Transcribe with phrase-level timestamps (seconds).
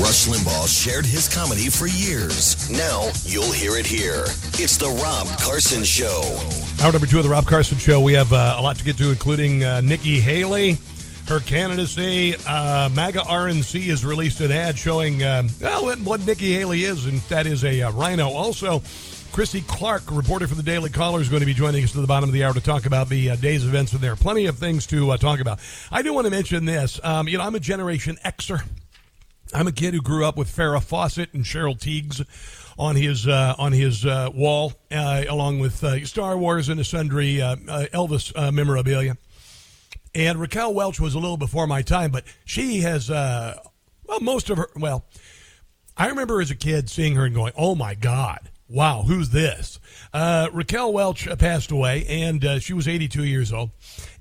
[0.00, 2.68] Rush Limbaugh shared his comedy for years.
[2.68, 4.24] Now you'll hear it here.
[4.58, 6.36] It's the Rob Carson Show.
[6.82, 8.00] Hour number two of the Rob Carson Show.
[8.00, 10.78] We have uh, a lot to get to, including uh, Nikki Haley,
[11.28, 12.34] her candidacy.
[12.44, 17.20] Uh, MAGA RNC has released an ad showing uh, well what, Nikki Haley is, and
[17.28, 18.28] that is a uh, rhino.
[18.30, 18.82] Also,
[19.30, 22.08] Chrissy Clark, reporter for the Daily Caller, is going to be joining us to the
[22.08, 24.46] bottom of the hour to talk about the uh, day's events, and there are plenty
[24.46, 25.60] of things to uh, talk about.
[25.92, 26.98] I do want to mention this.
[27.04, 28.64] Um, you know, I'm a Generation Xer.
[29.54, 32.26] I'm a kid who grew up with Farrah Fawcett and Cheryl Tiegs
[32.76, 36.84] on his uh, on his uh, wall, uh, along with uh, Star Wars and a
[36.84, 39.16] sundry uh, uh, Elvis memorabilia.
[40.12, 44.58] And Raquel Welch was a little before my time, but she has well most of
[44.58, 44.68] her.
[44.74, 45.04] Well,
[45.96, 49.78] I remember as a kid seeing her and going, "Oh my God." Wow, who's this?
[50.12, 53.70] Raquel Welch passed away, and she was 82 years old.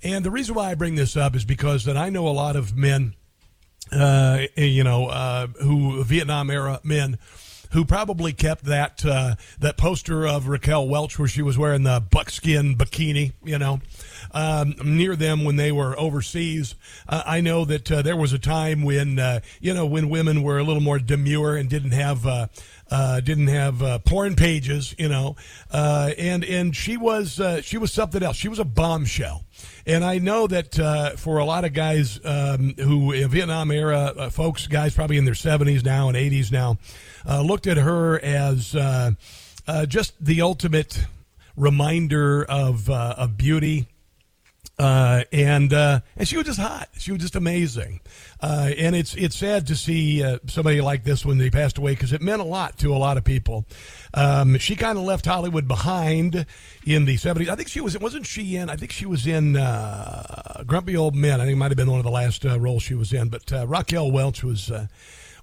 [0.04, 2.58] And the reason why I bring this up is because that I know a lot
[2.58, 3.16] of men
[3.92, 7.18] uh, you know, uh, who Vietnam era men
[7.74, 12.04] who probably kept that uh, that poster of Raquel Welch where she was wearing the
[12.12, 13.82] buckskin bikini, you know,
[14.32, 16.76] um, near them when they were overseas.
[17.10, 20.44] Uh, I know that uh, there was a time when uh, you know when women
[20.44, 22.26] were a little more demure and didn't have.
[22.26, 22.48] Uh,
[22.92, 25.36] uh, didn't have porn pages, you know,
[25.72, 28.36] and and she was she was something else.
[28.36, 29.46] She was a bombshell,
[29.86, 34.14] and I know that uh, for a lot of guys um, who in Vietnam era
[34.18, 36.78] uh, folks, guys probably in their seventies now and eighties now,
[37.26, 38.76] looked at her as
[39.88, 41.06] just the ultimate
[41.56, 43.88] reminder of of beauty
[44.80, 46.90] uh, and uh, and she was just hot.
[46.98, 48.02] She was just amazing.
[48.42, 51.92] Uh, and it's it's sad to see uh, somebody like this when they passed away
[51.94, 53.66] because it meant a lot to a lot of people.
[54.16, 56.46] Um, she kind of left Hollywood behind
[56.86, 57.50] in the seventies.
[57.50, 58.70] I think she was wasn't she in?
[58.70, 61.40] I think she was in uh, Grumpy Old Men.
[61.40, 63.30] I think it might have been one of the last uh, roles she was in.
[63.30, 64.72] But Raquel Welch was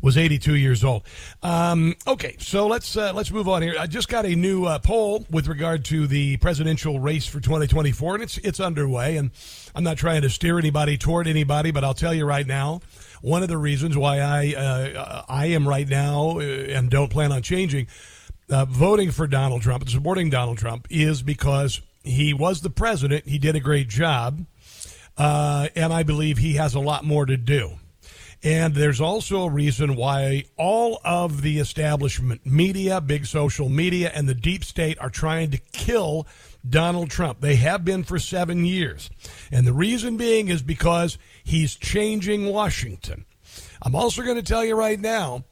[0.03, 1.03] was 82 years old.
[1.43, 3.75] Um, okay, so let's uh, let's move on here.
[3.79, 8.15] I just got a new uh, poll with regard to the presidential race for 2024,
[8.15, 9.17] and it's it's underway.
[9.17, 9.31] And
[9.75, 12.81] I'm not trying to steer anybody toward anybody, but I'll tell you right now,
[13.23, 17.33] one of the reasons why I uh, I am right now uh, and don't plan
[17.33, 17.87] on changing.
[18.49, 23.27] Uh, voting for Donald Trump and supporting Donald Trump is because he was the president.
[23.27, 24.45] He did a great job.
[25.17, 27.73] Uh, and I believe he has a lot more to do.
[28.43, 34.29] And there's also a reason why all of the establishment media, big social media, and
[34.29, 36.27] the deep state are trying to kill
[36.69, 37.41] Donald Trump.
[37.41, 39.11] They have been for seven years.
[39.53, 43.27] And the reason being is because he's changing Washington.
[43.83, 45.45] I'm also going to tell you right now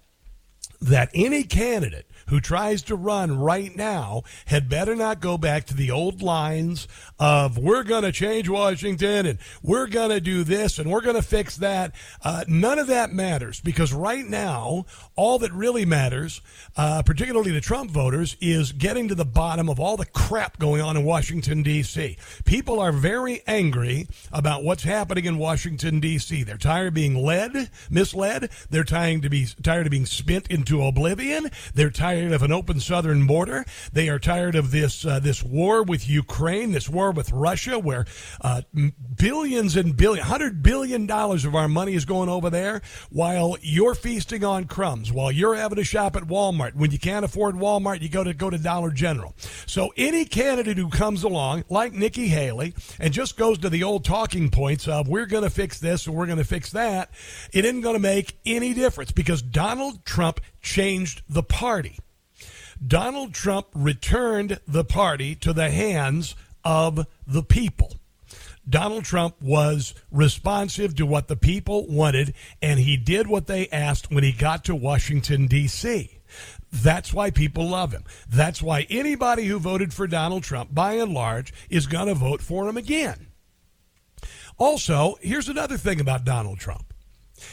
[0.81, 5.75] that any candidate who tries to run right now had better not go back to
[5.75, 10.79] the old lines of we're going to change Washington and we're going to do this
[10.79, 11.95] and we're going to fix that.
[12.23, 14.85] Uh, none of that matters because right now,
[15.17, 16.41] all that really matters,
[16.77, 20.81] uh, particularly the Trump voters, is getting to the bottom of all the crap going
[20.81, 22.17] on in Washington, D.C.
[22.45, 26.43] People are very angry about what's happening in Washington, D.C.
[26.43, 28.51] They're tired of being led, misled.
[28.71, 31.51] They're tired to be tired of being spent into oblivion.
[31.75, 33.65] They're tired of an open southern border.
[33.93, 37.79] They are tired of this uh, this war with Ukraine, this war war with Russia,
[37.79, 38.07] where
[38.41, 38.63] uh,
[39.17, 43.95] billions and billion, hundred billion dollars of our money is going over there, while you're
[43.95, 46.75] feasting on crumbs, while you're having to shop at Walmart.
[46.75, 49.33] When you can't afford Walmart, you go to go to Dollar General.
[49.67, 54.05] So any candidate who comes along, like Nikki Haley, and just goes to the old
[54.05, 57.11] talking points of we're going to fix this and we're going to fix that,
[57.53, 61.97] it isn't going to make any difference because Donald Trump changed the party.
[62.87, 66.35] Donald Trump returned the party to the hands
[66.65, 67.95] of the people.
[68.69, 74.11] Donald Trump was responsive to what the people wanted, and he did what they asked
[74.11, 76.19] when he got to Washington, D.C.
[76.71, 78.05] That's why people love him.
[78.29, 82.43] That's why anybody who voted for Donald Trump, by and large, is going to vote
[82.43, 83.29] for him again.
[84.59, 86.93] Also, here's another thing about Donald Trump.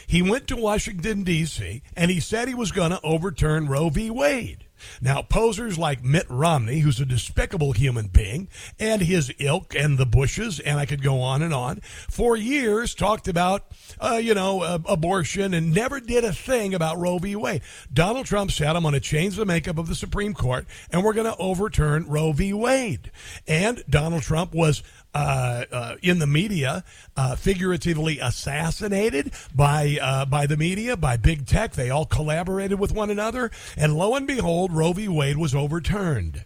[0.06, 4.10] He went to Washington, D.C., and he said he was going to overturn Roe v.
[4.10, 4.65] Wade.
[5.00, 8.48] Now, posers like Mitt Romney, who's a despicable human being,
[8.78, 12.94] and his ilk and the Bushes, and I could go on and on, for years
[12.94, 13.66] talked about,
[14.00, 17.36] uh, you know, uh, abortion and never did a thing about Roe v.
[17.36, 17.62] Wade.
[17.92, 21.12] Donald Trump said, I'm going to change the makeup of the Supreme Court and we're
[21.12, 22.52] going to overturn Roe v.
[22.52, 23.10] Wade.
[23.46, 24.82] And Donald Trump was
[25.16, 26.84] uh, uh, in the media,
[27.16, 31.72] uh, figuratively assassinated by uh, by the media, by big tech.
[31.72, 35.08] They all collaborated with one another, and lo and behold, Roe v.
[35.08, 36.44] Wade was overturned,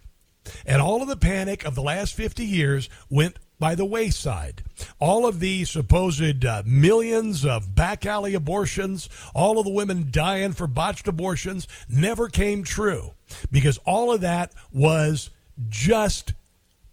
[0.65, 4.63] and all of the panic of the last fifty years went by the wayside.
[4.99, 10.53] All of the supposed uh, millions of back alley abortions, all of the women dying
[10.53, 13.11] for botched abortions, never came true
[13.51, 15.29] because all of that was
[15.69, 16.33] just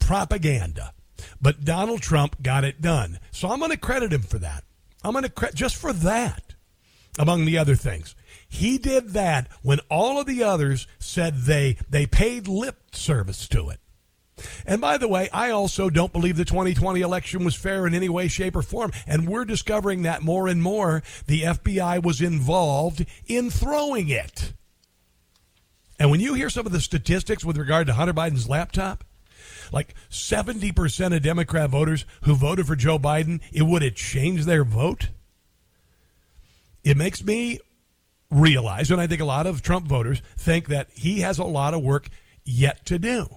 [0.00, 0.92] propaganda.
[1.40, 3.18] But Donald Trump got it done.
[3.30, 4.64] So I'm going to credit him for that.
[5.02, 6.54] I'm going to credit just for that,
[7.18, 8.14] among the other things.
[8.48, 13.68] He did that when all of the others said they they paid lip service to
[13.68, 13.80] it.
[14.66, 18.08] And by the way, I also don't believe the 2020 election was fair in any
[18.08, 18.92] way, shape, or form.
[19.06, 21.02] And we're discovering that more and more.
[21.26, 24.52] The FBI was involved in throwing it.
[25.98, 29.02] And when you hear some of the statistics with regard to Hunter Biden's laptop,
[29.72, 34.64] like 70% of Democrat voters who voted for Joe Biden, it would have changed their
[34.64, 35.08] vote.
[36.84, 37.60] It makes me
[38.30, 41.74] realize, and I think a lot of Trump voters think that he has a lot
[41.74, 42.08] of work
[42.44, 43.28] yet to do.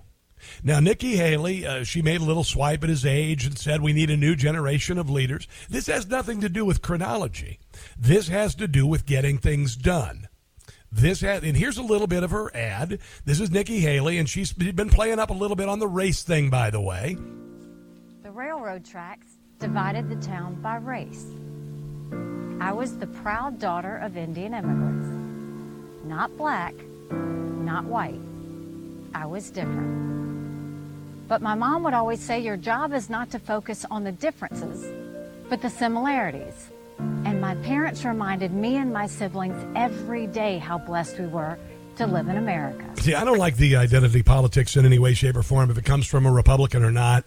[0.63, 3.93] Now, Nikki Haley, uh, she made a little swipe at his age and said we
[3.93, 5.47] need a new generation of leaders.
[5.69, 7.59] This has nothing to do with chronology.
[7.97, 10.27] This has to do with getting things done.
[10.91, 12.99] This had, and here's a little bit of her ad.
[13.23, 16.21] This is Nikki Haley, and she's been playing up a little bit on the race
[16.21, 17.15] thing, by the way.
[18.23, 19.27] The railroad tracks
[19.59, 21.25] divided the town by race.
[22.59, 25.07] I was the proud daughter of Indian immigrants.
[26.03, 26.73] Not black,
[27.09, 28.19] not white.
[29.15, 31.27] I was different.
[31.29, 34.85] But my mom would always say your job is not to focus on the differences,
[35.49, 36.69] but the similarities.
[37.25, 41.57] And my parents reminded me and my siblings every day how blessed we were
[41.97, 42.85] to live in America.
[43.01, 45.85] See, I don't like the identity politics in any way, shape, or form, if it
[45.85, 47.25] comes from a Republican or not.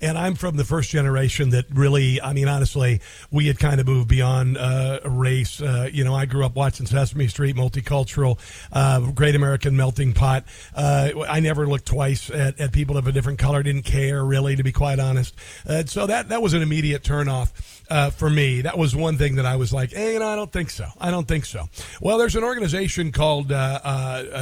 [0.00, 3.00] And I'm from the first generation that really, I mean, honestly,
[3.30, 5.60] we had kind of moved beyond uh, race.
[5.60, 8.38] Uh, you know, I grew up watching Sesame Street, multicultural,
[8.72, 10.44] uh, great American melting pot.
[10.74, 14.56] Uh, I never looked twice at, at, people of a different color, didn't care really,
[14.56, 15.34] to be quite honest.
[15.66, 17.52] Uh, so that, that was an immediate turnoff.
[17.90, 20.36] Uh, for me, that was one thing that I was like, hey, you know, I
[20.36, 20.86] don't think so.
[20.98, 21.68] I don't think so.
[22.00, 23.48] Well, there's an organization called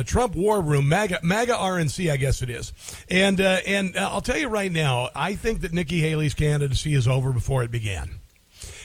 [0.07, 2.73] Trump War Room, MAGA, MAGA RNC, I guess it is.
[3.11, 7.33] And, and I'll tell you right now, I think that Nikki Haley's candidacy is over
[7.33, 8.21] before it began.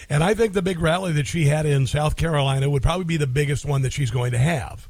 [0.09, 3.17] And I think the big rally that she had in South Carolina would probably be
[3.17, 4.87] the biggest one that she's going to have.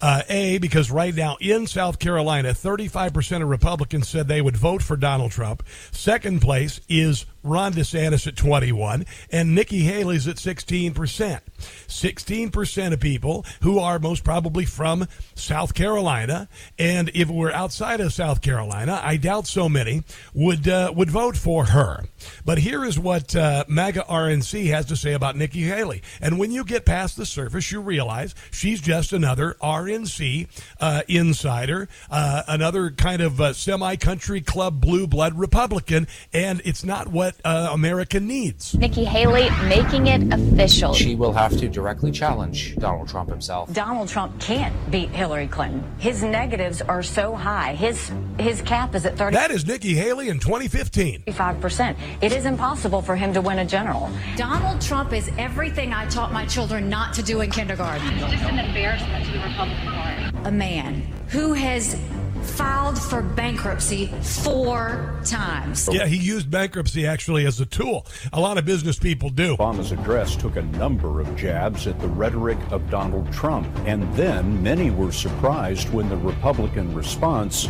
[0.00, 4.82] Uh, a, because right now in South Carolina, 35% of Republicans said they would vote
[4.82, 5.64] for Donald Trump.
[5.90, 11.40] Second place is Ron DeSantis at 21, and Nikki Haley's at 16%.
[11.88, 16.48] 16% of people who are most probably from South Carolina,
[16.78, 20.02] and if we're outside of South Carolina, I doubt so many
[20.34, 22.04] would uh, would vote for her.
[22.44, 26.02] But here is what uh, MAGA RNC has to say about Nikki Haley.
[26.20, 30.48] And when you get past the surface, you realize she's just another RNC
[30.80, 37.08] uh, insider, uh, another kind of uh, semi-country club blue blood Republican, and it's not
[37.08, 38.74] what uh, America needs.
[38.74, 40.94] Nikki Haley making it official.
[40.94, 43.72] She will have to directly challenge Donald Trump himself.
[43.72, 45.82] Donald Trump can't beat Hillary Clinton.
[45.98, 47.74] His negatives are so high.
[47.74, 49.34] His his cap is at 30.
[49.34, 51.22] That is Nikki Haley in 2015.
[51.22, 51.96] 35%.
[52.20, 54.10] It is impossible for him to win a general.
[54.36, 58.06] Donald Trump is everything I taught my children not to do in kindergarten.
[58.12, 60.48] It's just an embarrassment to the Republican Party.
[60.48, 61.96] A man who has
[62.42, 65.88] filed for bankruptcy four times.
[65.92, 68.06] Yeah, he used bankruptcy actually as a tool.
[68.32, 69.56] A lot of business people do.
[69.56, 74.62] Obama's address took a number of jabs at the rhetoric of Donald Trump, and then
[74.62, 77.68] many were surprised when the Republican response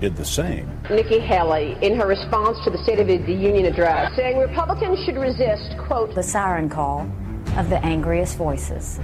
[0.00, 0.68] did the same.
[0.90, 5.16] Nikki Haley, in her response to the State of the Union address, saying Republicans should
[5.16, 7.10] resist, quote, the siren call
[7.56, 9.00] of the angriest voices.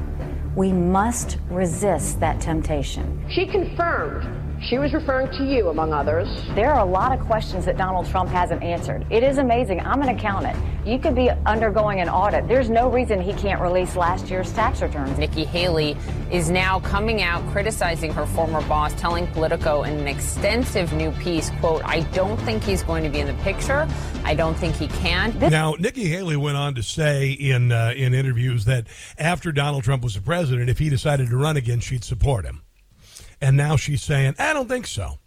[0.56, 3.24] We must resist that temptation.
[3.30, 6.28] She confirmed she was referring to you, among others.
[6.54, 9.06] There are a lot of questions that Donald Trump hasn't answered.
[9.10, 9.80] It is amazing.
[9.80, 10.56] I'm an accountant.
[10.86, 12.46] You could be undergoing an audit.
[12.46, 15.18] There's no reason he can't release last year's tax returns.
[15.18, 15.96] Nikki Haley
[16.30, 21.50] is now coming out criticizing her former boss, telling Politico in an extensive new piece,
[21.60, 23.88] quote, I don't think he's going to be in the picture.
[24.24, 25.38] I don't think he can.
[25.38, 28.86] Now, Nikki Haley went on to say in uh, in interviews that
[29.18, 32.62] after Donald Trump was the president, if he decided to run again, she'd support him.
[33.40, 35.18] And now she's saying, "I don't think so."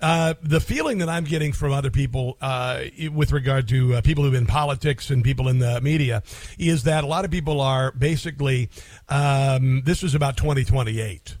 [0.00, 4.24] Uh, the feeling that I'm getting from other people uh, with regard to uh, people
[4.24, 6.22] who've been in politics and people in the media
[6.58, 8.68] is that a lot of people are basically
[9.08, 11.38] um, this is about 2028.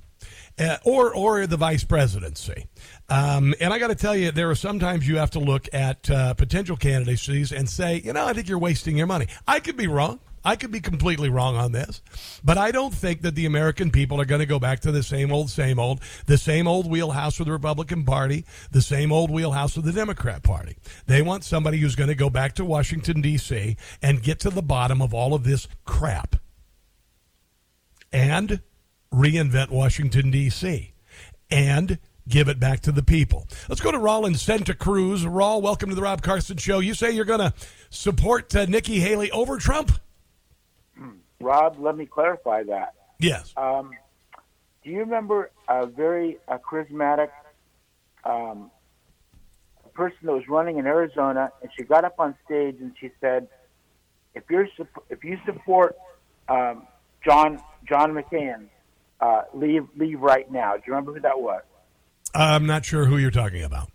[0.58, 2.66] Uh, or or the vice presidency.
[3.10, 6.08] Um, and I got to tell you, there are sometimes you have to look at
[6.08, 9.26] uh, potential candidacies and say, you know, I think you're wasting your money.
[9.46, 10.18] I could be wrong.
[10.46, 12.00] I could be completely wrong on this,
[12.44, 15.02] but I don't think that the American people are going to go back to the
[15.02, 19.28] same old, same old, the same old wheelhouse of the Republican Party, the same old
[19.28, 20.76] wheelhouse of the Democrat Party.
[21.06, 23.76] They want somebody who's going to go back to Washington, D.C.
[24.00, 26.36] and get to the bottom of all of this crap
[28.12, 28.60] and
[29.12, 30.94] reinvent Washington, D.C.
[31.50, 31.98] and
[32.28, 33.48] give it back to the people.
[33.68, 35.24] Let's go to Raul in Santa Cruz.
[35.24, 36.78] Raul, welcome to the Rob Carson Show.
[36.78, 37.52] You say you're going to
[37.90, 39.90] support uh, Nikki Haley over Trump?
[41.40, 42.94] Rob, let me clarify that.
[43.18, 43.52] Yes.
[43.56, 43.90] Um,
[44.84, 47.30] do you remember a very a charismatic
[48.24, 48.70] um,
[49.94, 53.48] person that was running in Arizona, and she got up on stage and she said,
[54.34, 54.68] "If you're
[55.10, 55.96] if you support
[56.48, 56.86] um,
[57.24, 58.66] John John McCain,
[59.20, 61.62] uh, leave leave right now." Do you remember who that was?
[62.34, 63.90] I'm not sure who you're talking about.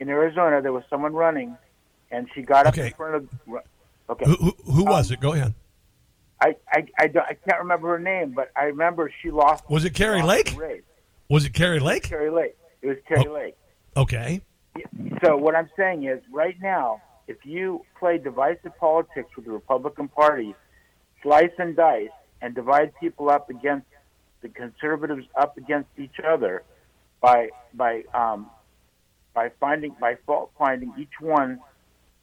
[0.00, 1.56] In Arizona, there was someone running,
[2.10, 2.88] and she got up Okay.
[2.88, 3.28] in front of.
[4.10, 4.24] Okay.
[4.26, 5.20] Who, who, who was Um, it?
[5.20, 5.54] Go ahead.
[6.44, 9.64] I, I, I, don't, I can't remember her name, but I remember she lost.
[9.70, 10.54] Was it Kari Lake?
[11.30, 12.02] Was it Kari Lake?
[12.02, 12.56] Kari Lake.
[12.82, 13.32] It was Kari Oh.
[13.32, 13.56] Lake.
[13.96, 14.42] Okay.
[15.24, 20.08] So what I'm saying is, right now, if you play divisive politics with the Republican
[20.08, 20.54] Party,
[21.22, 22.10] slice and dice,
[22.42, 23.86] and divide people up against
[24.42, 26.62] the conservatives up against each other
[27.22, 28.50] by by um,
[29.32, 31.58] by finding by fault finding each one.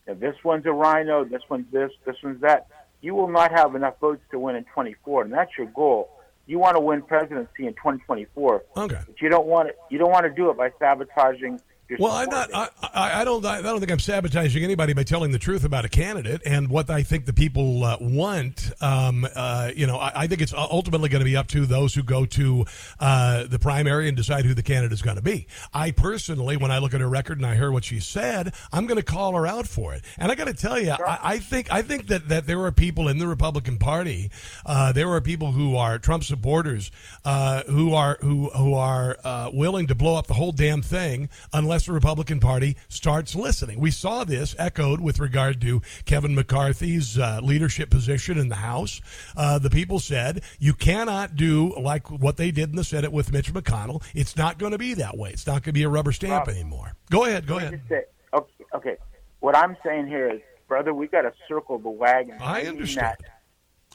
[0.05, 2.67] If this one's a rhino, this one's this, this one's that.
[3.01, 6.09] You will not have enough votes to win in 24, and that's your goal.
[6.45, 8.97] You want to win presidency in 2024, Okay.
[9.05, 9.79] but you don't want it.
[9.89, 11.59] You don't want to do it by sabotaging
[11.99, 12.53] Well, I'm not.
[12.53, 13.45] I, I, I don't.
[13.45, 16.89] I don't think I'm sabotaging anybody by telling the truth about a candidate and what
[16.89, 18.71] I think the people uh, want.
[18.81, 21.93] Um, uh, you know, I, I think it's ultimately going to be up to those
[21.93, 22.65] who go to
[22.99, 25.47] uh, the primary and decide who the candidate is going to be.
[25.73, 28.85] I personally, when I look at her record and I hear what she said, I'm
[28.87, 30.03] going to call her out for it.
[30.17, 32.71] And I got to tell you, I, I think I think that that there are
[32.71, 34.31] people in the Republican Party,
[34.65, 36.91] uh, there are people who are Trump supporters,
[37.25, 41.29] uh, who are who who are uh, willing to blow up the whole damn thing
[41.53, 43.79] unless the Republican Party starts listening.
[43.79, 49.01] We saw this echoed with regard to Kevin McCarthy's uh, leadership position in the House.
[49.35, 53.31] Uh, the people said you cannot do like what they did in the Senate with
[53.31, 54.03] Mitch McConnell.
[54.13, 55.31] It's not going to be that way.
[55.31, 56.93] It's not going to be a rubber stamp Rob, anymore.
[57.09, 57.47] Go ahead.
[57.47, 57.81] Go ahead.
[57.89, 58.97] say- okay, okay.
[59.39, 62.37] What I'm saying here is, brother, we got to circle the wagon.
[62.39, 63.17] I understand.
[63.19, 63.41] that.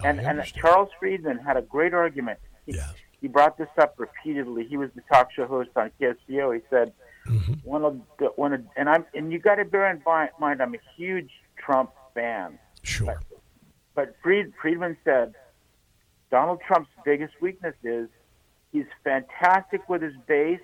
[0.05, 2.39] And, and Charles Friedman had a great argument.
[2.67, 2.79] He,
[3.21, 4.67] he brought this up repeatedly.
[4.69, 6.55] He was the talk show host on KSCO.
[6.55, 6.93] He said,
[7.27, 7.53] Mm-hmm.
[7.65, 10.75] one of the, one of, and I'm and you got to bear in mind, I'm
[10.75, 12.59] a huge Trump fan.
[12.83, 13.07] Sure.
[13.07, 13.41] But,
[13.95, 15.35] but Fried, Friedman said
[16.31, 18.09] Donald Trump's biggest weakness is
[18.73, 20.61] he's fantastic with his base.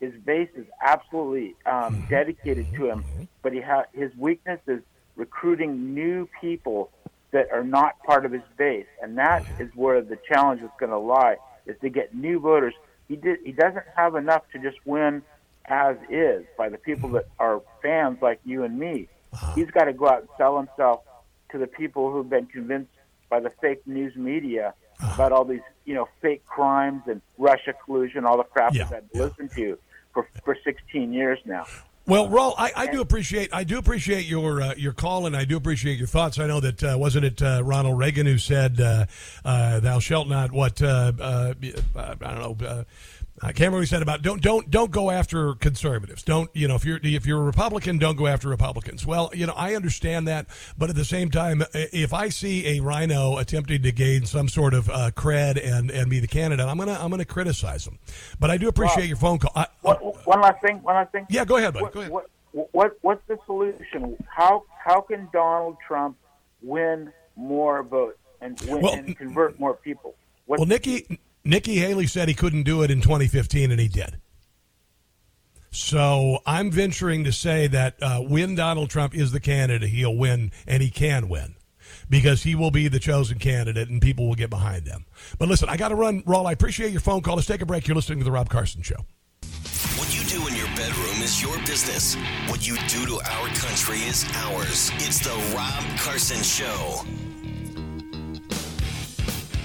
[0.00, 3.04] His base is absolutely um, dedicated to him,
[3.40, 4.80] but he ha- his weakness is
[5.16, 6.90] recruiting new people
[7.30, 10.90] that are not part of his base, and that is where the challenge is going
[10.90, 12.74] to lie: is to get new voters.
[13.08, 13.38] He did.
[13.44, 15.22] He doesn't have enough to just win
[15.66, 19.08] as is by the people that are fans like you and me.
[19.54, 21.00] He's got to go out and sell himself
[21.50, 22.90] to the people who've been convinced
[23.30, 28.24] by the fake news media about all these, you know, fake crimes and Russia collusion,
[28.24, 29.78] all the crap Yeah, that I've listened to
[30.12, 31.66] for for 16 years now.
[32.04, 35.44] Well, Raul, I, I do appreciate I do appreciate your uh, your call and I
[35.44, 36.38] do appreciate your thoughts.
[36.38, 39.06] I know that uh, wasn't it uh, Ronald Reagan who said, uh,
[39.44, 41.54] uh, "Thou shalt not what uh, uh,
[41.94, 42.84] I don't know."
[43.44, 46.22] I can't remember what he said about don't don't don't go after conservatives.
[46.22, 49.04] Don't you know if you're if you're a Republican, don't go after Republicans.
[49.04, 50.46] Well, you know I understand that,
[50.78, 54.74] but at the same time, if I see a rhino attempting to gain some sort
[54.74, 57.98] of uh, cred and and be the candidate, I'm gonna I'm gonna criticize them.
[58.38, 59.50] But I do appreciate your phone call.
[59.56, 60.80] I, What, one last thing.
[60.82, 61.26] One last thing.
[61.28, 61.84] Yeah, go ahead, buddy.
[61.84, 62.12] What, Go ahead.
[62.12, 62.28] What,
[62.72, 64.16] what what's the solution?
[64.28, 66.16] How how can Donald Trump
[66.62, 70.14] win more votes and win Well, and convert more people?
[70.46, 74.18] What, Well, Nikki Nikki Haley said he couldn't do it in 2015, and he did.
[75.70, 80.52] So I'm venturing to say that uh, when Donald Trump is the candidate, he'll win,
[80.66, 81.54] and he can win
[82.08, 85.06] because he will be the chosen candidate, and people will get behind them.
[85.38, 86.46] But listen, I got to run, Raul.
[86.46, 87.36] I appreciate your phone call.
[87.36, 87.88] Let's take a break.
[87.88, 89.06] You're listening to the Rob Carson Show.
[89.96, 92.16] What you do in your bedroom is your business.
[92.48, 94.90] What you do to our country is ours.
[94.96, 97.31] It's the Rob Carson Show.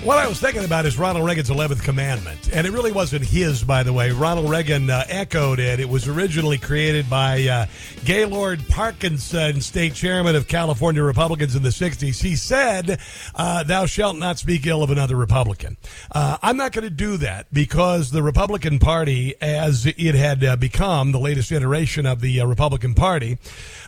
[0.07, 2.49] What I was thinking about is Ronald Reagan's 11th commandment.
[2.53, 4.11] And it really wasn't his, by the way.
[4.11, 5.81] Ronald Reagan uh, echoed it.
[5.81, 7.65] It was originally created by uh,
[8.05, 12.21] Gaylord Parkinson, state chairman of California Republicans in the 60s.
[12.21, 13.01] He said,
[13.35, 15.75] uh, Thou shalt not speak ill of another Republican.
[16.09, 20.55] Uh, I'm not going to do that because the Republican Party, as it had uh,
[20.55, 23.39] become the latest iteration of the uh, Republican Party,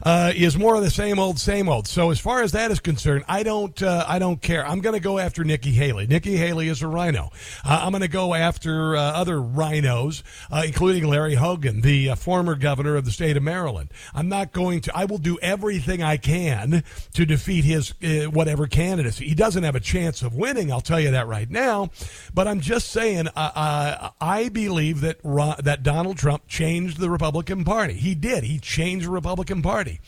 [0.05, 1.87] is more of the same old, same old.
[1.87, 4.67] So as far as that is concerned, I don't, I don't care.
[4.67, 6.08] I'm going to go after Nikki Haley.
[6.09, 7.29] Nikki Haley is a rhino.
[7.63, 12.15] Uh, I'm going to go after uh, other rhinos, uh, including Larry Hogan, the uh,
[12.15, 13.91] former governor of the state of Maryland.
[14.13, 14.97] I'm not going to.
[14.97, 19.27] I will do everything I can to defeat his uh, whatever candidacy.
[19.27, 20.71] He doesn't have a chance of winning.
[20.71, 21.91] I'll tell you that right now.
[22.33, 23.27] But I'm just saying.
[23.35, 25.21] Uh, I believe that
[25.63, 27.93] that Donald Trump changed the Republican Party.
[27.93, 28.43] He did.
[28.43, 29.99] He changed the Republican Party.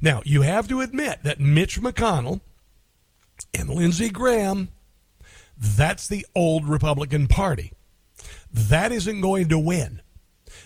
[0.00, 2.40] Now you have to admit that Mitch McConnell
[3.52, 4.68] and Lindsey Graham
[5.60, 7.72] that's the old Republican Party.
[8.52, 10.00] That isn't going to win.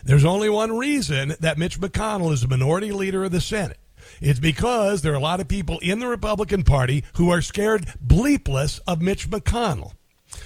[0.04, 3.78] There's only one reason that Mitch McConnell is the minority leader of the Senate.
[4.20, 7.92] It's because there are a lot of people in the Republican Party who are scared
[8.00, 9.92] bleepless of Mitch McConnell.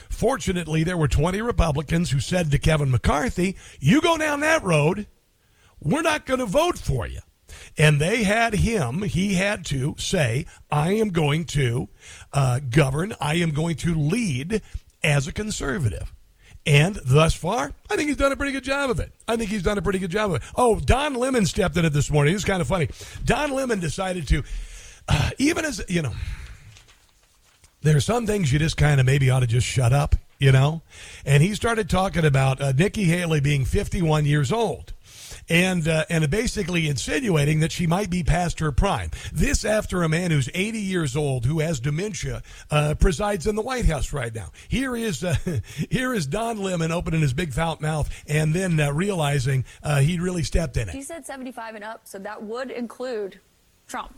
[0.08, 5.06] Fortunately, there were 20 Republicans who said to Kevin McCarthy, You go down that road,
[5.80, 7.20] we're not going to vote for you.
[7.78, 11.88] And they had him, he had to say, I am going to
[12.32, 14.62] uh, govern, I am going to lead
[15.04, 16.12] as a conservative.
[16.66, 19.12] And thus far, I think he's done a pretty good job of it.
[19.28, 20.42] I think he's done a pretty good job of it.
[20.56, 22.34] Oh, Don Lemon stepped in it this morning.
[22.34, 22.88] It's kind of funny.
[23.24, 24.42] Don Lemon decided to,
[25.08, 26.12] uh, even as, you know,
[27.82, 30.50] there are some things you just kind of maybe ought to just shut up, you
[30.50, 30.82] know?
[31.24, 34.92] And he started talking about uh, Nikki Haley being 51 years old
[35.48, 39.10] and uh, and basically insinuating that she might be past her prime.
[39.32, 43.62] This after a man who's 80 years old who has dementia uh, presides in the
[43.62, 44.50] White House right now.
[44.68, 45.36] Here is uh,
[45.90, 50.18] here is Don Lemon opening his big fat mouth and then uh, realizing uh, he
[50.18, 50.94] really stepped in it.
[50.94, 53.40] He said 75 and up, so that would include
[53.86, 54.14] Trump.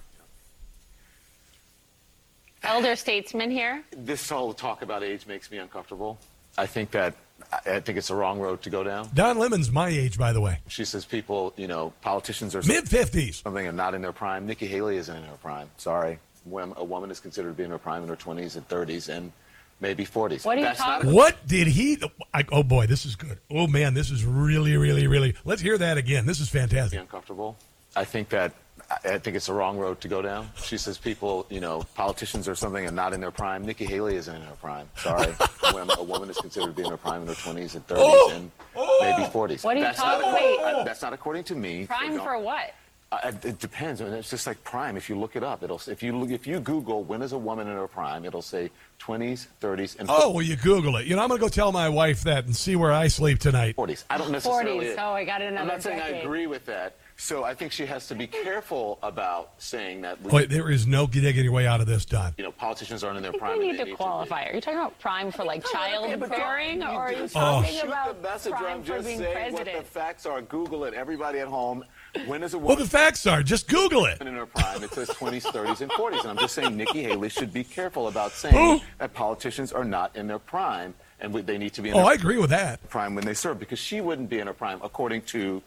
[2.62, 3.82] Elder statesman here.
[3.96, 6.18] This whole talk about age makes me uncomfortable.
[6.58, 7.14] I think that
[7.52, 9.10] I think it's the wrong road to go down.
[9.12, 10.60] Don Lemon's my age, by the way.
[10.68, 14.46] She says people, you know, politicians are mid fifties, something and not in their prime.
[14.46, 15.68] Nikki Haley isn't in her prime.
[15.76, 18.66] Sorry, when a woman is considered to be in her prime in her twenties and
[18.68, 19.32] thirties and
[19.80, 20.44] maybe forties.
[20.44, 21.12] What are you talking?
[21.12, 22.00] What did he?
[22.32, 23.38] I, oh boy, this is good.
[23.50, 25.34] Oh man, this is really, really, really.
[25.44, 26.26] Let's hear that again.
[26.26, 27.00] This is fantastic.
[27.00, 27.56] Uncomfortable.
[27.96, 28.52] I think that
[28.90, 30.50] I think it's the wrong road to go down.
[30.64, 33.64] She says people, you know, politicians or something are not in their prime.
[33.64, 34.88] Nikki Haley isn't in her prime.
[34.96, 35.32] Sorry.
[35.72, 37.96] when a woman is considered to be in her prime in her 20s and 30s
[37.98, 39.62] oh, and oh, maybe 40s.
[39.62, 40.34] What are you that's talking about?
[40.34, 40.84] Wait.
[40.84, 41.86] That's not according to me.
[41.86, 42.74] Prime for what?
[43.12, 44.00] Uh, it depends.
[44.00, 44.96] I mean, it's just like prime.
[44.96, 47.38] If you look it up, it'll if you look, if you Google when is a
[47.38, 50.16] woman in her prime, it'll say 20s, 30s, and 40s.
[50.16, 51.06] oh, well, you Google it.
[51.06, 53.74] You know, I'm gonna go tell my wife that and see where I sleep tonight.
[53.74, 54.04] 40s.
[54.10, 54.86] I don't necessarily.
[54.86, 54.94] 40s.
[54.98, 55.60] Oh, I got another.
[55.60, 56.14] I'm not saying decade.
[56.14, 56.98] I agree with that.
[57.20, 60.22] So I think she has to be careful about saying that.
[60.22, 62.32] We, Wait, there is no getting your way out of this, Don.
[62.38, 63.58] You know, politicians aren't in their prime.
[63.58, 64.46] We need to qualify.
[64.46, 67.26] Are you talking about prime for like child okay, bearing, or are you oh.
[67.28, 67.86] talking oh.
[67.86, 69.76] about the message prime I'm just for being saying president?
[69.76, 70.40] what the facts are.
[70.40, 70.94] Google it.
[70.94, 71.84] Everybody at home.
[72.24, 72.68] When is a woman?
[72.68, 73.42] Well, the facts are.
[73.42, 74.18] Just Google it.
[74.22, 76.20] In her prime, it says 20s, 30s, and 40s.
[76.20, 80.16] And I'm just saying Nikki Haley should be careful about saying that politicians are not
[80.16, 82.48] in their prime and they need to be in oh, their oh, I agree with
[82.48, 82.88] that.
[82.88, 85.62] prime when they serve because she wouldn't be in her prime according to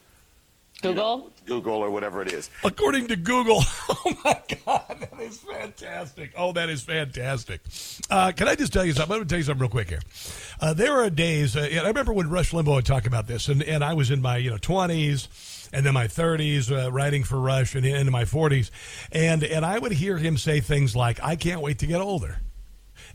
[0.83, 1.17] Google?
[1.17, 2.49] You know, Google or whatever it is.
[2.63, 3.63] According to Google.
[4.05, 5.07] Oh, my God.
[5.11, 6.31] That is fantastic.
[6.37, 7.61] Oh, that is fantastic.
[8.09, 9.11] Uh, can I just tell you something?
[9.13, 10.01] I'm going to tell you something real quick here.
[10.59, 13.63] Uh, there are days, uh, I remember when Rush Limbaugh would talk about this, and,
[13.63, 17.39] and I was in my you know 20s and then my 30s uh, writing for
[17.39, 18.69] Rush and into my 40s.
[19.11, 22.39] And, and I would hear him say things like, I can't wait to get older.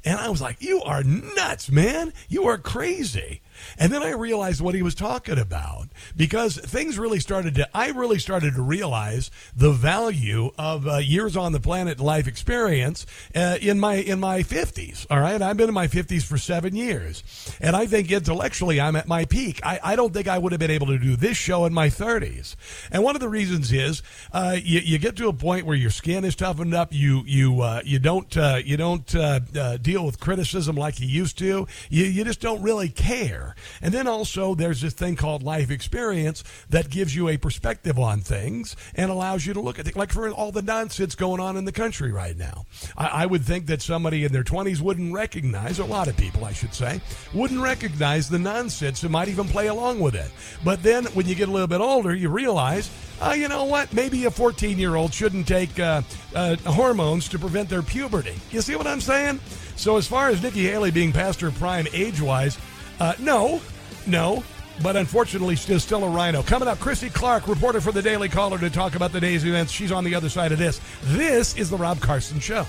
[0.04, 2.12] And I was like, You are nuts, man.
[2.28, 3.40] You are crazy.
[3.78, 7.90] And then I realized what he was talking about because things really started to, I
[7.90, 13.58] really started to realize the value of uh, years on the planet life experience uh,
[13.60, 15.06] in my, in my 50s.
[15.10, 15.40] All right.
[15.40, 17.22] I've been in my 50s for seven years.
[17.60, 19.60] And I think intellectually I'm at my peak.
[19.64, 21.88] I, I don't think I would have been able to do this show in my
[21.88, 22.56] 30s.
[22.90, 25.90] And one of the reasons is uh, you, you, get to a point where your
[25.90, 26.92] skin is toughened up.
[26.92, 29.38] You, you, uh, you don't, uh, you don't uh,
[29.78, 31.66] deal with criticism like you used to.
[31.90, 33.47] You, you just don't really care.
[33.82, 38.20] And then also, there's this thing called life experience that gives you a perspective on
[38.20, 39.96] things and allows you to look at it.
[39.96, 42.66] Like for all the nonsense going on in the country right now.
[42.96, 46.44] I, I would think that somebody in their 20s wouldn't recognize, a lot of people,
[46.44, 47.00] I should say,
[47.34, 50.30] wouldn't recognize the nonsense and might even play along with it.
[50.64, 53.92] But then when you get a little bit older, you realize, uh, you know what?
[53.92, 56.02] Maybe a 14 year old shouldn't take uh,
[56.34, 58.34] uh, hormones to prevent their puberty.
[58.50, 59.40] You see what I'm saying?
[59.76, 62.58] So as far as Nikki Haley being past her prime age wise,
[63.00, 63.60] uh, no,
[64.06, 64.42] no.
[64.82, 66.42] But unfortunately, she's still a rhino.
[66.42, 69.72] Coming up, Chrissy Clark, reporter for the Daily Caller, to talk about the day's events.
[69.72, 70.80] She's on the other side of this.
[71.02, 72.64] This is the Rob Carson Show.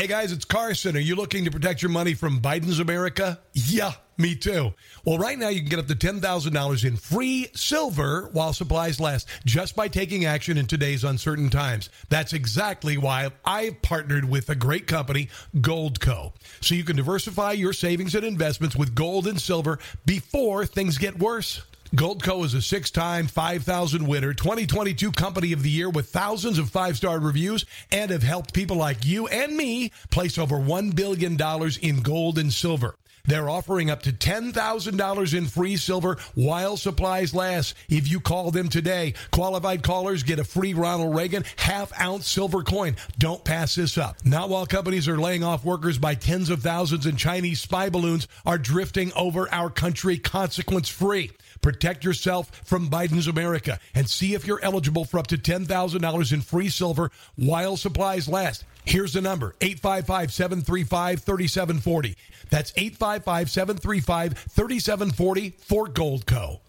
[0.00, 0.96] Hey guys, it's Carson.
[0.96, 3.38] Are you looking to protect your money from Biden's America?
[3.52, 4.72] Yeah, me too.
[5.04, 9.28] Well, right now you can get up to $10,000 in free silver while supplies last
[9.44, 11.90] just by taking action in today's uncertain times.
[12.08, 16.32] That's exactly why I've partnered with a great company, Goldco.
[16.62, 21.18] So you can diversify your savings and investments with gold and silver before things get
[21.18, 21.60] worse.
[21.94, 26.70] Goldco is a six time, 5,000 winner, 2022 Company of the Year with thousands of
[26.70, 31.36] five star reviews and have helped people like you and me place over $1 billion
[31.82, 32.94] in gold and silver.
[33.24, 37.74] They're offering up to $10,000 in free silver while supplies last.
[37.88, 42.62] If you call them today, qualified callers get a free Ronald Reagan half ounce silver
[42.62, 42.94] coin.
[43.18, 44.24] Don't pass this up.
[44.24, 48.28] Not while companies are laying off workers by tens of thousands and Chinese spy balloons
[48.46, 51.32] are drifting over our country consequence free.
[51.62, 56.40] Protect yourself from Biden's America and see if you're eligible for up to $10,000 in
[56.40, 58.64] free silver while supplies last.
[58.84, 62.16] Here's the number 855 735 3740.
[62.48, 66.60] That's 855 735 3740 for Goldco.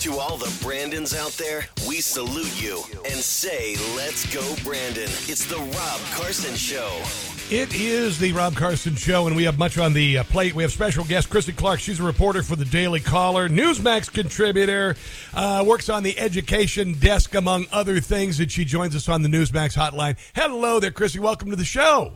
[0.00, 5.04] To all the Brandons out there, we salute you and say, let's go, Brandon.
[5.04, 7.39] It's the Rob Carson Show.
[7.50, 10.54] It is the Rob Carson Show, and we have much on the uh, plate.
[10.54, 11.80] We have special guest Chrissy Clark.
[11.80, 14.94] She's a reporter for the Daily Caller, Newsmax contributor,
[15.34, 19.28] uh, works on the education desk, among other things, and she joins us on the
[19.28, 20.16] Newsmax hotline.
[20.32, 21.18] Hello there, Chrissy.
[21.18, 22.12] Welcome to the show.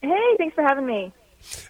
[0.00, 1.12] Hey, thanks for having me.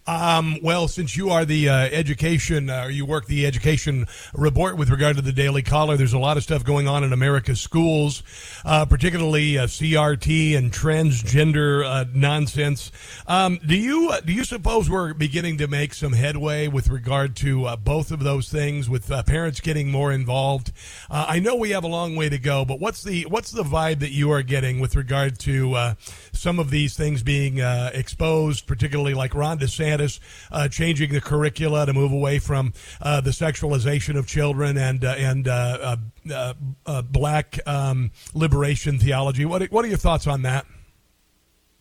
[0.06, 4.88] Um, well, since you are the uh, education, uh, you work the education report with
[4.88, 5.96] regard to the Daily Caller.
[5.96, 8.22] There's a lot of stuff going on in America's schools,
[8.64, 12.92] uh, particularly uh, CRT and transgender uh, nonsense.
[13.26, 17.34] Um, do you uh, do you suppose we're beginning to make some headway with regard
[17.36, 20.72] to both of those things, with parents getting more involved?
[21.10, 24.00] I know we have a long way to go, but what's the what's the vibe
[24.00, 25.96] that you are getting with regard to
[26.32, 31.92] some of these things being exposed, particularly like Ron DeSantis uh, changing the curricula to
[31.92, 35.96] move away from uh, the sexualization of children and uh, and uh,
[36.32, 39.44] uh, black um, liberation theology.
[39.44, 40.66] What what are your thoughts on that?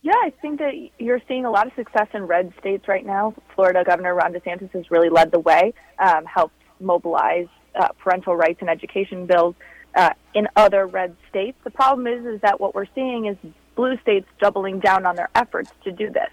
[0.02, 3.34] Yeah, I think that you're seeing a lot of success in red states right now.
[3.56, 8.58] Florida Governor Ron DeSantis has really led the way, um, helped mobilize uh, parental rights
[8.60, 9.56] and education bills
[9.96, 11.58] uh, in other red states.
[11.64, 13.36] The problem is, is that what we're seeing is
[13.74, 16.30] blue states doubling down on their efforts to do this.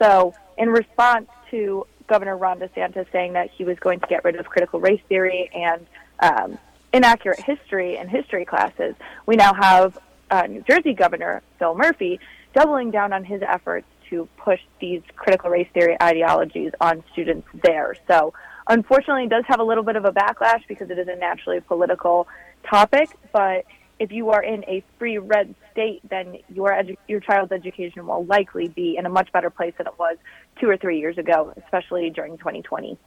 [0.00, 4.36] So, in response to Governor Ron DeSantis saying that he was going to get rid
[4.36, 5.86] of critical race theory and
[6.20, 6.58] um,
[6.92, 8.94] inaccurate history in history classes,
[9.26, 9.98] we now have
[10.30, 12.20] uh, New Jersey Governor Phil Murphy
[12.54, 17.94] doubling down on his efforts to push these critical race theory ideologies on students there.
[18.06, 18.32] So,
[18.68, 21.60] unfortunately, it does have a little bit of a backlash because it is a naturally
[21.60, 22.28] political
[22.68, 23.64] topic, but
[23.98, 28.24] if you are in a free red state, then your edu- your child's education will
[28.24, 30.16] likely be in a much better place than it was
[30.60, 32.98] two or three years ago, especially during 2020.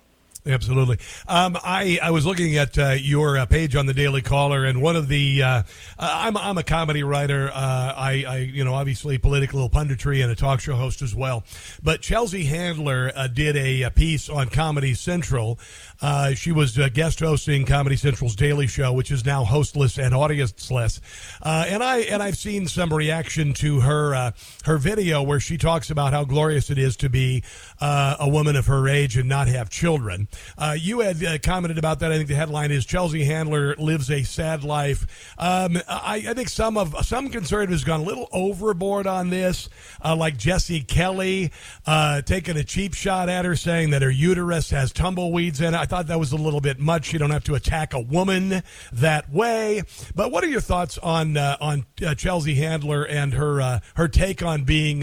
[0.47, 0.97] Absolutely.
[1.27, 4.81] Um, I, I was looking at uh, your uh, page on the Daily Caller, and
[4.81, 5.63] one of the uh,
[5.99, 7.51] I'm I'm a comedy writer.
[7.53, 11.43] Uh, I, I you know obviously political punditry and a talk show host as well.
[11.83, 15.60] But Chelsea Handler uh, did a, a, piece on Comedy Central.
[16.01, 21.01] Uh, she was guest hosting Comedy Central's Daily Show, which is now hostless and audienceless.
[21.43, 24.33] and I and I've seen some reaction to her
[24.63, 27.43] her video where she talks about how glorious it is to be
[27.81, 30.27] a woman of her age and not have children.
[30.58, 32.12] Uh, you had uh, commented about that.
[32.12, 35.34] I think the headline is Chelsea Handler lives a sad life.
[35.38, 39.69] Um, I, I, think some of some conservatives gone a little overboard on this,
[40.04, 41.52] uh, like Jesse Kelly
[41.86, 45.78] uh, taking a cheap shot at her, saying that her uterus has tumbleweeds in it.
[45.78, 47.13] I thought that was a little bit much.
[47.13, 49.84] You don't have to attack a woman that way.
[50.15, 54.43] But what are your thoughts on uh, on uh, Chelsea Handler and her her take
[54.43, 55.02] on being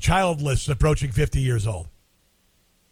[0.00, 1.88] childless, approaching fifty years old?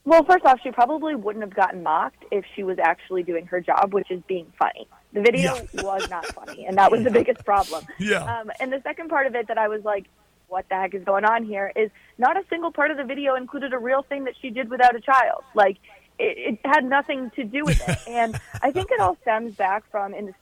[0.08, 3.60] Well, first off, she probably wouldn't have gotten mocked if she was actually doing her
[3.60, 4.88] job, which is being funny.
[5.12, 5.62] The video yeah.
[5.82, 7.84] was not funny, and that was the biggest problem.
[7.98, 8.22] Yeah.
[8.22, 10.06] Um, and the second part of it that I was like,
[10.46, 13.34] what the heck is going on here is not a single part of the video
[13.34, 15.44] included a real thing that she did without a child.
[15.54, 15.76] Like,
[16.18, 17.98] it, it had nothing to do with it.
[18.08, 20.34] and I think it all stems back from in the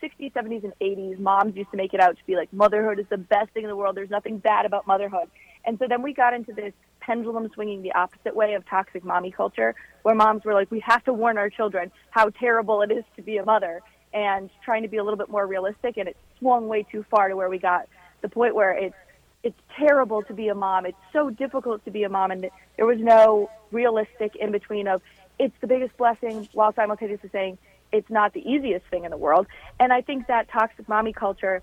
[0.00, 3.06] 60s, 70s, and 80s, moms used to make it out to be like motherhood is
[3.10, 3.96] the best thing in the world.
[3.96, 5.28] There's nothing bad about motherhood.
[5.68, 9.30] And so then we got into this pendulum swinging the opposite way of toxic mommy
[9.30, 13.04] culture, where moms were like, we have to warn our children how terrible it is
[13.16, 13.82] to be a mother,
[14.14, 15.98] and trying to be a little bit more realistic.
[15.98, 17.86] And it swung way too far to where we got
[18.22, 18.96] the point where it's
[19.42, 20.86] it's terrible to be a mom.
[20.86, 25.02] It's so difficult to be a mom, and there was no realistic in between of
[25.38, 27.58] it's the biggest blessing while simultaneously saying
[27.92, 29.46] it's not the easiest thing in the world.
[29.78, 31.62] And I think that toxic mommy culture,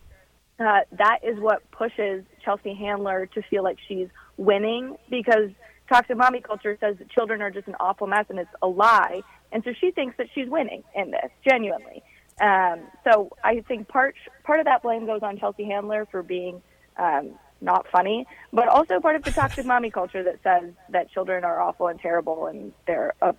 [0.59, 5.49] uh, that is what pushes Chelsea Handler to feel like she's winning because
[5.89, 9.21] toxic mommy culture says that children are just an awful mess and it's a lie.
[9.51, 12.03] And so she thinks that she's winning in this, genuinely.
[12.41, 16.61] Um, so I think part part of that blame goes on Chelsea Handler for being
[16.97, 21.45] um, not funny, but also part of the toxic mommy culture that says that children
[21.45, 23.33] are awful and terrible and they're a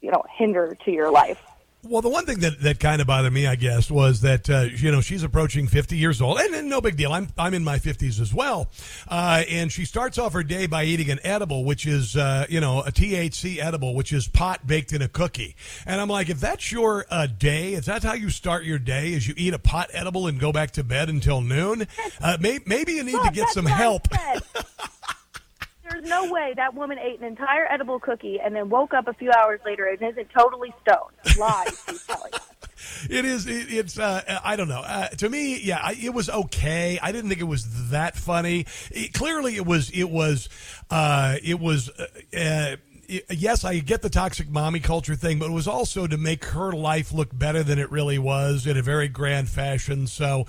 [0.00, 1.42] you know hinder to your life.
[1.82, 4.66] Well, the one thing that, that kind of bothered me, I guess, was that uh,
[4.76, 7.10] you know she's approaching fifty years old, and, and, no big deal.
[7.10, 8.68] I'm I'm in my fifties as well,
[9.08, 12.60] uh, and she starts off her day by eating an edible, which is uh, you
[12.60, 15.56] know a THC edible, which is pot baked in a cookie.
[15.86, 19.14] And I'm like, if that's your uh, day, if that's how you start your day,
[19.14, 21.86] is you eat a pot edible and go back to bed until noon,
[22.20, 24.06] uh, may, maybe you need to get some help.
[25.90, 29.12] There's no way that woman ate an entire edible cookie and then woke up a
[29.14, 31.38] few hours later and isn't totally stoned.
[31.38, 32.32] Lies she's telling.
[33.10, 33.46] It is.
[33.46, 33.98] It, it's.
[33.98, 34.80] Uh, I don't know.
[34.80, 36.98] Uh, to me, yeah, it was okay.
[37.02, 38.66] I didn't think it was that funny.
[38.90, 39.90] It, clearly, it was.
[39.90, 40.48] It was.
[40.90, 41.90] Uh, it was.
[41.90, 42.76] Uh, uh,
[43.28, 46.72] yes, I get the toxic mommy culture thing, but it was also to make her
[46.72, 50.06] life look better than it really was in a very grand fashion.
[50.06, 50.46] So,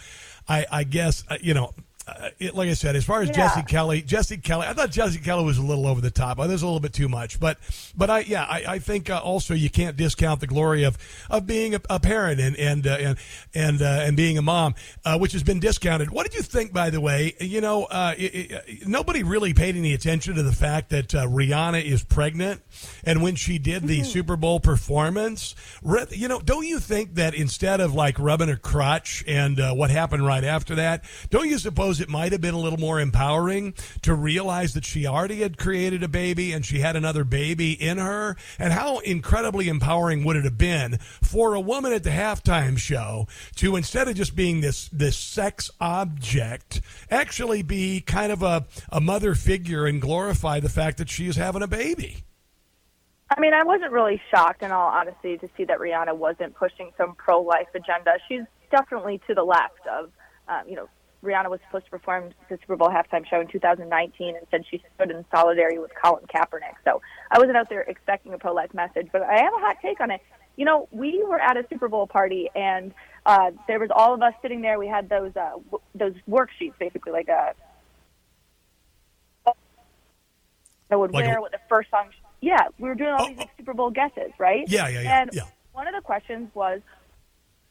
[0.47, 1.73] I, I guess uh, you know
[2.07, 3.35] uh, it, like I said, as far as yeah.
[3.35, 6.39] Jesse Kelly, Jesse Kelly, I thought Jesse Kelly was a little over the top.
[6.39, 7.59] I was a little bit too much, but
[7.95, 10.97] but I yeah, I, I think uh, also you can't discount the glory of
[11.29, 13.17] of being a, a parent and and uh, and
[13.53, 16.09] and uh, and being a mom, uh, which has been discounted.
[16.09, 17.35] What did you think, by the way?
[17.39, 21.83] You know, uh, it, it, nobody really paid any attention to the fact that Rihanna
[21.83, 22.61] is pregnant,
[23.03, 24.05] and when she did the mm-hmm.
[24.05, 25.55] Super Bowl performance,
[26.09, 30.25] you know, don't you think that instead of like rubbing her crotch and what happened
[30.25, 34.13] right after that, don't you suppose it might have been a little more empowering to
[34.13, 38.35] realize that she already had created a baby and she had another baby in her.
[38.59, 43.27] And how incredibly empowering would it have been for a woman at the halftime show
[43.55, 48.99] to instead of just being this this sex object, actually be kind of a, a
[48.99, 52.23] mother figure and glorify the fact that she is having a baby.
[53.29, 56.91] I mean, I wasn't really shocked, in all honesty, to see that Rihanna wasn't pushing
[56.97, 58.17] some pro-life agenda.
[58.27, 60.11] She's definitely to the left of,
[60.49, 60.89] um, you know,
[61.23, 64.81] Rihanna was supposed to perform the Super Bowl halftime show in 2019 and said she
[64.95, 66.75] stood in solidarity with Colin Kaepernick.
[66.83, 69.77] So I wasn't out there expecting a pro life message, but I have a hot
[69.81, 70.21] take on it.
[70.57, 72.93] You know, we were at a Super Bowl party and
[73.25, 74.79] uh, there was all of us sitting there.
[74.79, 77.53] We had those uh, w- those worksheets, basically like a
[80.91, 82.09] I would like wear a, what the first song.
[82.41, 84.65] Yeah, we were doing all oh, these like, Super Bowl guesses, right?
[84.67, 85.21] Yeah, yeah, yeah.
[85.21, 85.43] And yeah.
[85.73, 86.81] one of the questions was,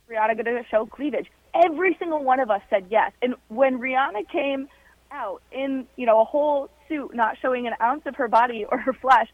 [0.08, 1.26] Rihanna going to show cleavage?
[1.54, 3.12] Every single one of us said yes.
[3.22, 4.68] And when Rihanna came
[5.10, 8.78] out in, you know, a whole suit, not showing an ounce of her body or
[8.78, 9.28] her flesh,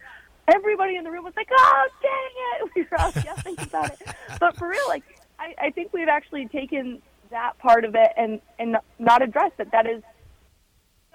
[0.53, 4.15] everybody in the room was like, "Oh, dang it!" We were all yelling about it.
[4.39, 5.05] But for real, like,
[5.39, 9.73] I, I think we've actually taken that part of it and and not addressed that.
[9.73, 10.03] That is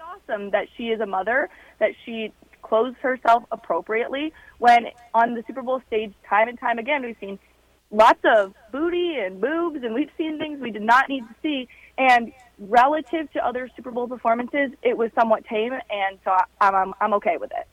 [0.00, 4.32] awesome that she is a mother, that she clothes herself appropriately.
[4.58, 7.38] When on the Super Bowl stage, time and time again, we've seen
[7.92, 11.68] lots of booty and boobs, and we've seen things we did not need to see.
[11.98, 16.94] And relative to other Super Bowl performances, it was somewhat tame, and so I, I'm
[17.00, 17.68] I'm okay with it.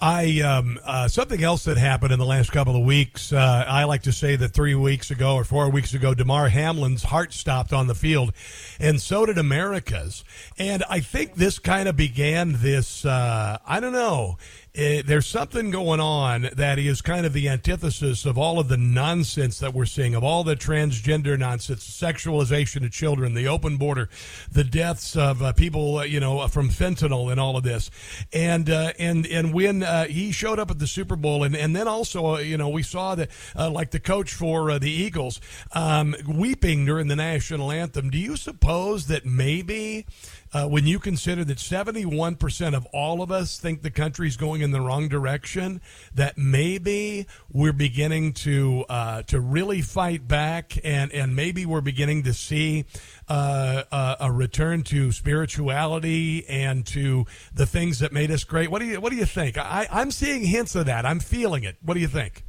[0.00, 3.32] I um, uh, something else that happened in the last couple of weeks.
[3.32, 7.04] Uh, I like to say that three weeks ago or four weeks ago, Damar Hamlin's
[7.04, 8.32] heart stopped on the field,
[8.80, 10.24] and so did America's.
[10.58, 13.04] And I think this kind of began this.
[13.04, 14.36] Uh, I don't know
[14.74, 18.76] it, there's something going on that is kind of the antithesis of all of the
[18.76, 24.08] nonsense that we're seeing, of all the transgender nonsense, sexualization of children, the open border,
[24.50, 27.88] the deaths of uh, people, uh, you know, from fentanyl and all of this.
[28.32, 31.76] And uh, and and when uh, he showed up at the Super Bowl, and and
[31.76, 35.40] then also, uh, you know, we saw that uh, like the coach for the Eagles
[35.72, 38.10] um, weeping during the national anthem.
[38.10, 40.06] Do you suppose that maybe?
[40.54, 44.70] Uh, when you consider that 71% of all of us think the country's going in
[44.70, 45.80] the wrong direction,
[46.14, 52.22] that maybe we're beginning to uh, to really fight back, and, and maybe we're beginning
[52.22, 52.84] to see
[53.28, 58.70] uh, uh a return to spirituality and to the things that made us great.
[58.70, 59.58] What do you What do you think?
[59.58, 61.04] I, I'm seeing hints of that.
[61.04, 61.76] I'm feeling it.
[61.82, 62.44] What do you think?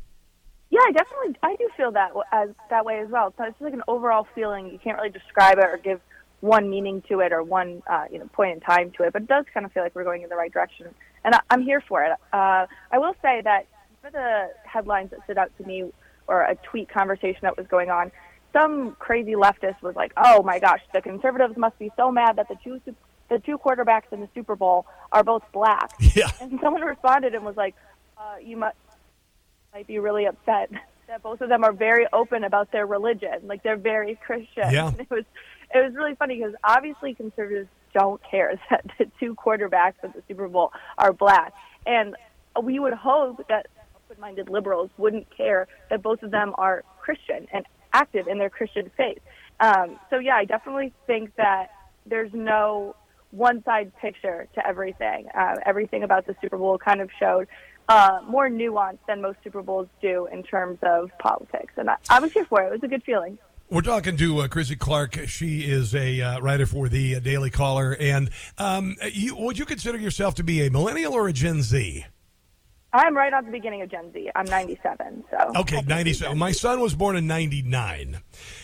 [0.69, 3.33] Yeah, I definitely I do feel that as that way as well.
[3.35, 4.67] So it's like an overall feeling.
[4.67, 6.01] You can't really describe it or give
[6.45, 9.23] one meaning to it or one uh, you know point in time to it, but
[9.23, 10.87] it does kind of feel like we're going in the right direction,
[11.23, 12.11] and I, I'm here for it.
[12.31, 13.67] Uh, I will say that
[14.01, 15.91] for the headlines that stood out to me,
[16.27, 18.11] or a tweet conversation that was going on,
[18.53, 22.47] some crazy leftist was like, "Oh my gosh, the conservatives must be so mad that
[22.47, 22.79] the two
[23.29, 26.31] the two quarterbacks in the Super Bowl are both black." Yeah.
[26.39, 27.75] And someone responded and was like,
[28.17, 28.75] uh, "You might
[29.73, 30.69] might be really upset
[31.07, 34.91] that both of them are very open about their religion, like they're very Christian." Yeah.
[34.99, 35.25] It was
[35.75, 40.23] it was really funny because obviously conservatives don't care that the two quarterbacks at the
[40.27, 41.53] Super Bowl are black,
[41.85, 42.15] and
[42.61, 43.67] we would hope that
[44.09, 48.89] open-minded liberals wouldn't care that both of them are Christian and active in their Christian
[48.95, 49.19] faith.
[49.59, 51.67] Um, so yeah, I definitely think that
[52.05, 52.95] there's no
[53.31, 55.27] one-side picture to everything.
[55.37, 57.47] Uh, everything about the Super Bowl kind of showed
[57.89, 62.19] uh, more nuance than most Super Bowls do in terms of politics, and I, I
[62.19, 62.67] was here for it.
[62.67, 63.37] It was a good feeling.
[63.67, 65.27] We're talking to uh, Chrissy Clark.
[65.27, 67.97] She is a uh, writer for the uh, Daily Caller.
[67.99, 72.05] And um, you, would you consider yourself to be a millennial or a Gen Z?
[72.93, 74.29] I'm right at the beginning of Gen Z.
[74.35, 76.37] I'm 97, so Okay, 97.
[76.37, 78.21] My son was born in 99.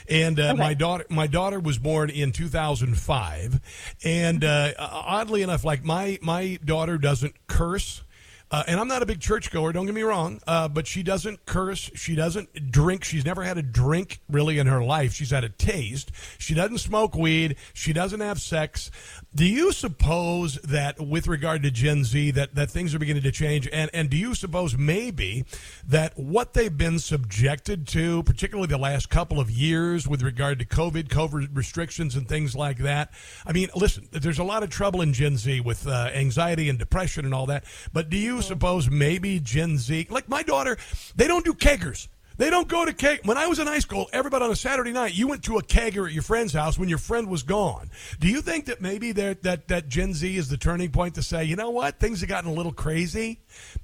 [0.08, 3.60] And uh, my daughter my daughter was born in 2005.
[4.06, 8.04] And uh, oddly enough like my my daughter doesn't curse.
[8.52, 11.46] Uh, and I'm not a big churchgoer, don't get me wrong, uh, but she doesn't
[11.46, 11.90] curse.
[11.96, 13.06] She doesn't drink.
[13.06, 15.14] She's never had a drink really in her life.
[15.14, 16.12] She's had a taste.
[16.38, 17.56] She doesn't smoke weed.
[17.74, 18.92] She doesn't have sex.
[19.34, 23.32] Do you suppose that with regard to Gen Z that, that things are beginning to
[23.32, 23.66] change?
[23.72, 25.46] And, and do you suppose maybe
[25.88, 30.66] that what they've been subjected to, particularly the last couple of years with regard to
[30.66, 33.14] COVID, COVID restrictions and things like that?
[33.46, 36.78] I mean, listen, there's a lot of trouble in Gen Z with uh, anxiety and
[36.78, 37.64] depression and all that.
[37.94, 40.78] But do you suppose maybe Gen Z, like my daughter,
[41.16, 42.10] they don't do keggers.
[42.38, 43.22] They don't go to keg.
[43.26, 45.64] When I was in high school, everybody on a Saturday night, you went to a
[45.64, 47.90] kegger at your friend's house when your friend was gone.
[48.20, 51.44] Do you think that maybe that that Gen Z is the turning point to say,
[51.44, 53.40] you know what, things have gotten a little crazy,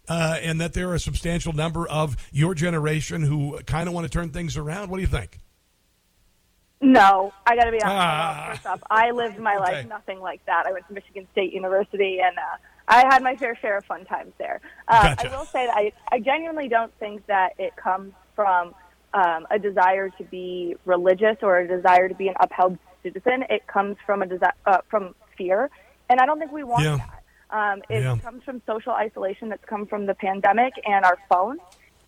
[0.08, 4.06] uh, and that there are a substantial number of your generation who kind of want
[4.06, 4.90] to turn things around?
[4.90, 5.40] What do you think?
[6.80, 7.98] No, I got to be honest.
[7.98, 8.50] Ah.
[8.54, 10.66] First off, I lived my life nothing like that.
[10.68, 12.58] I went to Michigan State University, and uh,
[12.88, 14.62] I had my fair share of fun times there.
[14.88, 15.28] Uh, Gotcha.
[15.28, 18.74] I will say that I, I genuinely don't think that it comes from
[19.14, 23.44] um, a desire to be religious or a desire to be an upheld citizen.
[23.50, 25.70] It comes from a desi- uh, from fear,
[26.10, 26.98] and I don't think we want Yeah.
[26.98, 27.24] that.
[27.50, 28.18] Um, it Yeah.
[28.24, 31.62] comes from social isolation that's come from the pandemic and our phones.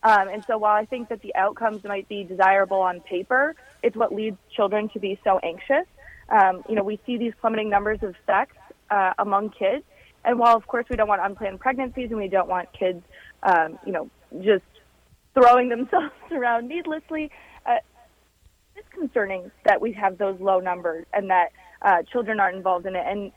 [0.04, 3.96] Um, and so while I think that the outcomes might be desirable on paper, it's
[3.98, 5.86] what leads children to be so anxious.
[6.30, 8.56] Um, you know, we see these plummeting numbers of sex
[8.90, 9.84] uh, among kids.
[10.26, 13.02] And while, of course, we don't want unplanned pregnancies and we don't want kids,
[13.44, 14.10] um, you know,
[14.42, 14.64] just
[15.34, 17.32] throwing themselves around needlessly,
[17.66, 17.76] uh,
[18.76, 21.50] it's concerning that we have those low numbers and that
[21.82, 23.04] uh, children aren't involved in it.
[23.06, 23.32] And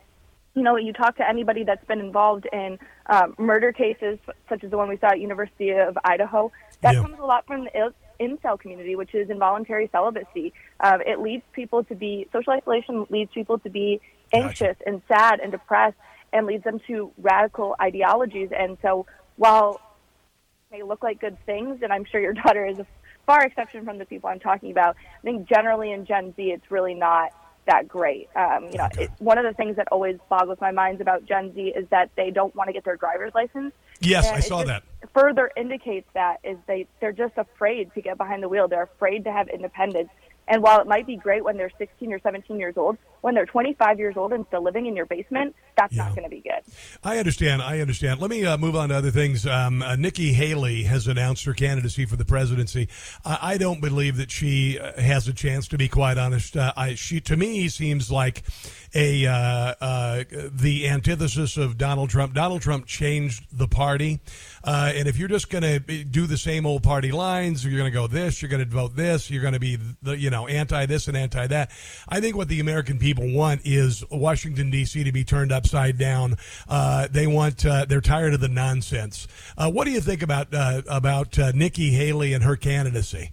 [0.55, 4.19] you know, you talk to anybody that's been involved in um, murder cases,
[4.49, 6.53] such as the one we saw at University of Idaho.
[6.83, 7.01] That Yeah.
[7.01, 10.53] comes a lot from the incel community, which is involuntary celibacy.
[10.81, 14.01] Um, it leads people to be social isolation leads people to be
[14.35, 15.97] anxious and sad and depressed,
[16.33, 18.51] and leads them to radical ideologies.
[18.57, 19.81] And so, while
[20.71, 22.87] they look like good things, and I'm sure your daughter is a
[23.27, 24.97] far exception from the people I'm talking about.
[25.19, 27.33] I think generally in Gen Z, it's really not
[27.67, 28.29] that great.
[28.35, 31.55] Um, you know, it, one of the things that always boggles my mind about Gen
[31.55, 33.73] Z is that they don't want to get their driver's license.
[34.01, 34.83] Yes, And I saw that.
[35.15, 38.67] Further indicates that is they they're just afraid to get behind the wheel.
[38.67, 40.09] They're afraid to have independence.
[40.49, 43.47] And while it might be great when they're 16 or 17 years old, when they're
[43.47, 46.61] 25 years old and still living in your basement, that's not going to be good.
[47.03, 47.63] I understand.
[47.63, 48.21] I understand.
[48.21, 49.47] Let me uh, move on to other things.
[49.47, 52.89] Um, uh, Nikki Haley has announced her candidacy for the presidency.
[53.25, 55.69] I, I don't believe that she uh, has a chance.
[55.69, 58.43] To be quite honest, uh, I, she to me seems like
[58.95, 59.33] a uh,
[59.81, 62.35] uh, the antithesis of Donald Trump.
[62.35, 64.21] Donald Trump changed the party,
[64.65, 67.91] uh, and if you're just going to do the same old party lines, you're going
[67.91, 70.47] to go this, you're going to vote this, you're going to be the you know
[70.47, 71.71] anti this and anti that.
[72.09, 75.05] I think what the American people want is Washington D.C.
[75.05, 76.37] to be turned upside down.
[76.69, 79.29] Uh, they want uh, they're tired of the nonsense.
[79.57, 83.33] Uh, what do you think about uh, about uh, Nikki Haley and her candidacy?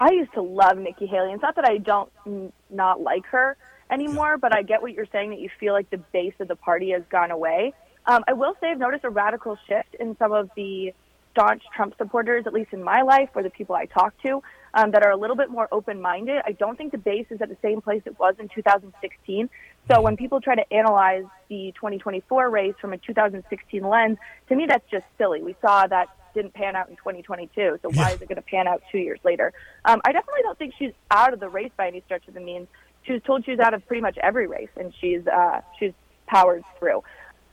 [0.00, 1.32] I used to love Nikki Haley.
[1.32, 3.56] It's not that I don't n- not like her
[3.90, 6.56] anymore, but I get what you're saying that you feel like the base of the
[6.56, 7.72] party has gone away.
[8.06, 10.92] Um, I will say I've noticed a radical shift in some of the
[11.30, 14.42] staunch Trump supporters, at least in my life or the people I talk to,
[14.74, 16.42] um, that are a little bit more open-minded.
[16.46, 19.50] I don't think the base is at the same place it was in 2016.
[19.90, 24.18] So when people try to analyze the 2024 race from a 2016 lens,
[24.48, 25.42] to me that's just silly.
[25.42, 28.66] We saw that didn't pan out in 2022, so why is it going to pan
[28.66, 29.52] out two years later?
[29.84, 32.40] Um, I definitely don't think she's out of the race by any stretch of the
[32.40, 32.68] means.
[33.02, 35.92] She was told she's out of pretty much every race, and she's uh, she's
[36.26, 37.02] powered through.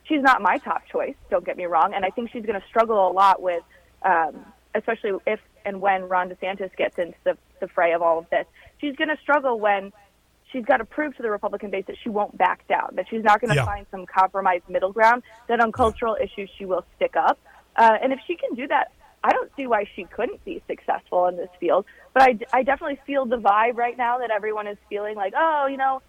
[0.04, 1.14] She's not my top choice.
[1.28, 3.62] Don't get me wrong, and I think she's going to struggle a lot with,
[4.02, 8.28] um, especially if and when Ron DeSantis gets into the, the fray of all of
[8.30, 8.46] this.
[8.80, 9.92] She's going to struggle when
[10.50, 13.22] she's got to prove to the Republican base that she won't back down, that she's
[13.22, 13.64] not going to Yeah.
[13.64, 17.38] find some compromised middle ground, that on cultural issues she will stick up.
[17.76, 18.90] Uh, and if she can do that,
[19.22, 21.84] I don't see why she couldn't be successful in this field.
[22.14, 25.66] But I, I definitely feel the vibe right now that everyone is feeling like, oh,
[25.70, 26.00] you know,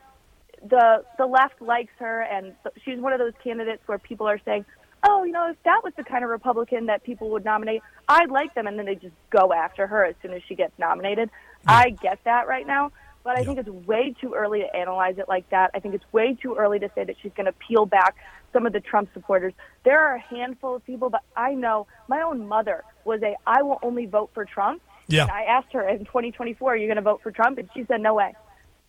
[0.67, 2.53] the the left likes her, and
[2.85, 4.65] she's one of those candidates where people are saying,
[5.03, 8.29] "Oh, you know, if that was the kind of Republican that people would nominate, I'd
[8.29, 11.29] like them," and then they just go after her as soon as she gets nominated.
[11.67, 12.91] I get that right now,
[13.23, 15.71] but I think it's way too early to analyze it like that.
[15.73, 18.15] I think it's way too early to say that she's going to peel back
[18.53, 19.53] some of the Trump supporters.
[19.83, 23.61] There are a handful of people, but I know my own mother was a "I
[23.61, 25.23] will only vote for Trump." Yeah.
[25.23, 27.85] And I asked her in 2024, "Are you going to vote for Trump?" And she
[27.85, 28.33] said, "No way."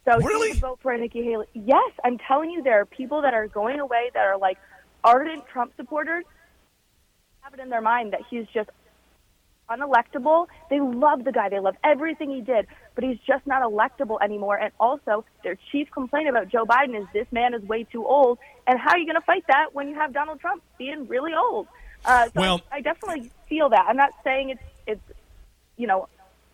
[0.04, 0.48] So really?
[0.48, 1.46] she would vote for Nikki Haley.
[1.54, 4.58] Yes, I'm telling you, there are people that are going away that are like
[5.04, 6.24] ardent Trump supporters.
[7.40, 8.70] Have it in their mind that he's just
[9.68, 10.46] unelectable.
[10.70, 11.48] They love the guy.
[11.48, 14.56] They love everything he did, but he's just not electable anymore.
[14.56, 18.38] And also, their chief complaint about Joe Biden is this man is way too old.
[18.66, 21.32] And how are you going to fight that when you have Donald Trump being really
[21.34, 21.66] old?
[22.04, 23.86] Uh, so Well- I definitely feel that.
[23.88, 25.18] I'm not saying it's it's
[25.76, 26.08] you know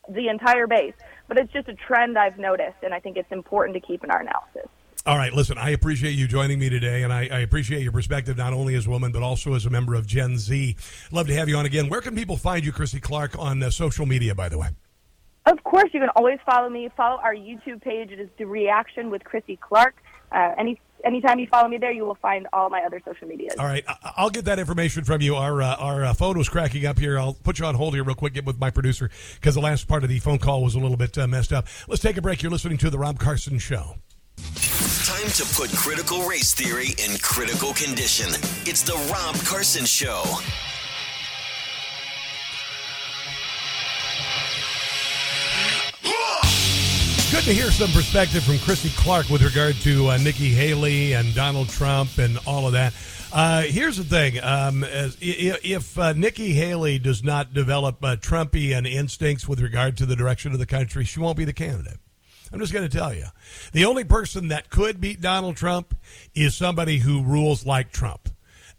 [0.08, 0.94] the entire base,
[1.26, 4.10] but it's just a trend I've noticed, and I think it's important to keep in
[4.10, 4.68] our analysis.
[5.06, 8.36] All right, listen, I appreciate you joining me today, and I, I appreciate your perspective
[8.36, 10.76] not only as a woman, but also as a member of Gen Z.
[11.12, 11.88] Love to have you on again.
[11.88, 14.68] Where can people find you, Chrissy Clark, on uh, social media, by the way?
[15.46, 16.90] Of course, you can always follow me.
[16.94, 18.10] Follow our YouTube page.
[18.10, 19.94] It is The Reaction with Chrissy Clark.
[20.30, 23.54] Uh, any anytime you follow me there, you will find all my other social medias.
[23.58, 25.36] All right, I- I'll get that information from you.
[25.36, 27.18] Our uh, our uh, phone was cracking up here.
[27.18, 29.88] I'll put you on hold here real quick, get with my producer, because the last
[29.88, 31.66] part of the phone call was a little bit uh, messed up.
[31.86, 32.42] Let's take a break.
[32.42, 33.94] You're listening to The Rob Carson Show.
[35.18, 38.28] Time to put critical race theory in critical condition.
[38.66, 40.22] It's the Rob Carson Show.
[47.32, 51.34] Good to hear some perspective from Chrissy Clark with regard to uh, Nikki Haley and
[51.34, 52.94] Donald Trump and all of that.
[53.32, 58.88] Uh, here's the thing: um, as, if uh, Nikki Haley does not develop uh, Trumpian
[58.88, 61.98] instincts with regard to the direction of the country, she won't be the candidate.
[62.52, 63.26] I'm just going to tell you,
[63.72, 65.94] the only person that could beat Donald Trump
[66.34, 68.30] is somebody who rules like Trump.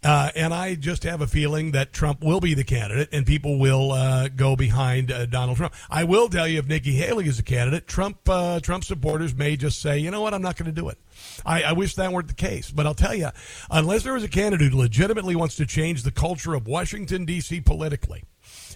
[0.02, 3.60] Uh, and I just have a feeling that Trump will be the candidate, and people
[3.60, 5.74] will uh, go behind uh, Donald Trump.
[5.90, 9.58] I will tell you, if Nikki Haley is a candidate, Trump uh, Trump supporters may
[9.58, 10.98] just say, you know what, I'm not going to do it.
[11.46, 13.30] I, I wish that weren't the case, but I'll tell you,
[13.70, 17.60] unless there is a candidate who legitimately wants to change the culture of Washington D.C.
[17.60, 18.24] politically,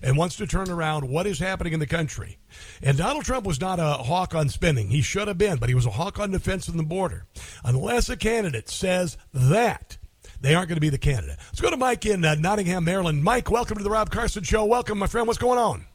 [0.04, 2.38] and wants to turn around what is happening in the country.
[2.82, 4.90] And Donald Trump was not a hawk on spending.
[4.90, 7.26] He should have been, but he was a hawk on defense and the border.
[7.64, 9.98] Unless a candidate says that,
[10.42, 11.38] they aren't going to be the candidate.
[11.48, 13.24] Let's go to Mike in uh, Nottingham, Maryland.
[13.24, 14.66] Mike, welcome to the Rob Carson Show.
[14.66, 15.26] Welcome, my friend.
[15.26, 15.86] What's going on?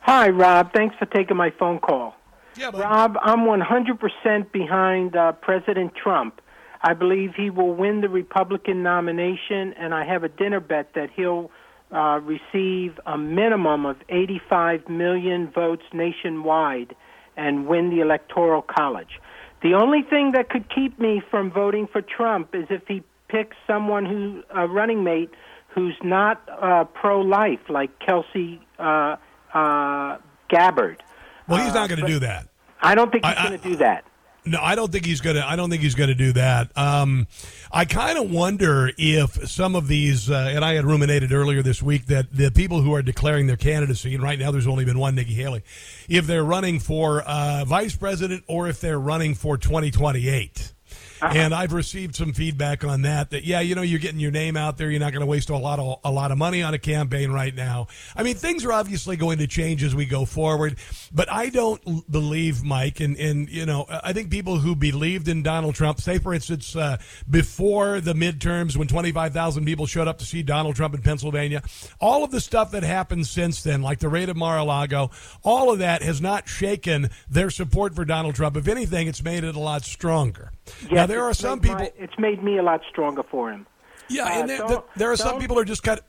[0.00, 0.72] Hi, Rob.
[0.72, 2.14] Thanks for taking my phone call.
[2.56, 6.40] Yeah, Rob, I'm 100% behind uh, President Trump.
[6.82, 11.10] I believe he will win the Republican nomination, and I have a dinner bet that
[11.14, 11.50] he'll
[11.92, 16.94] uh, receive a minimum of 85 million votes nationwide
[17.36, 19.20] and win the Electoral College.
[19.62, 23.56] The only thing that could keep me from voting for Trump is if he picks
[23.66, 25.30] someone who a running mate
[25.68, 29.16] who's not uh, pro-life, like Kelsey uh,
[29.52, 30.16] uh,
[30.48, 31.02] Gabbard.
[31.48, 32.48] Well, he's not going to but- do that.
[32.80, 34.04] I don't think he's going to do that.
[34.46, 35.44] No, I don't think he's gonna.
[35.44, 36.76] I don't think he's gonna do that.
[36.76, 37.26] Um,
[37.72, 41.82] I kind of wonder if some of these, uh, and I had ruminated earlier this
[41.82, 44.98] week that the people who are declaring their candidacy, and right now there's only been
[44.98, 45.62] one, Nikki Haley,
[46.08, 50.72] if they're running for uh, vice president or if they're running for 2028.
[51.20, 53.30] And I've received some feedback on that.
[53.30, 54.90] That yeah, you know, you're getting your name out there.
[54.90, 57.30] You're not going to waste a lot of a lot of money on a campaign
[57.30, 57.88] right now.
[58.14, 60.76] I mean, things are obviously going to change as we go forward.
[61.12, 65.42] But I don't believe Mike, and and you know, I think people who believed in
[65.42, 66.98] Donald Trump, say for instance, uh,
[67.28, 71.62] before the midterms when 25,000 people showed up to see Donald Trump in Pennsylvania,
[72.00, 75.10] all of the stuff that happened since then, like the raid of Mar-a-Lago,
[75.42, 78.56] all of that has not shaken their support for Donald Trump.
[78.56, 80.52] If anything, it's made it a lot stronger.
[80.90, 81.78] Now there are some people.
[81.78, 83.66] my- it's made me a lot stronger for him.
[84.08, 86.04] Yeah, Uh, and there, there, there are some people who are just kind of.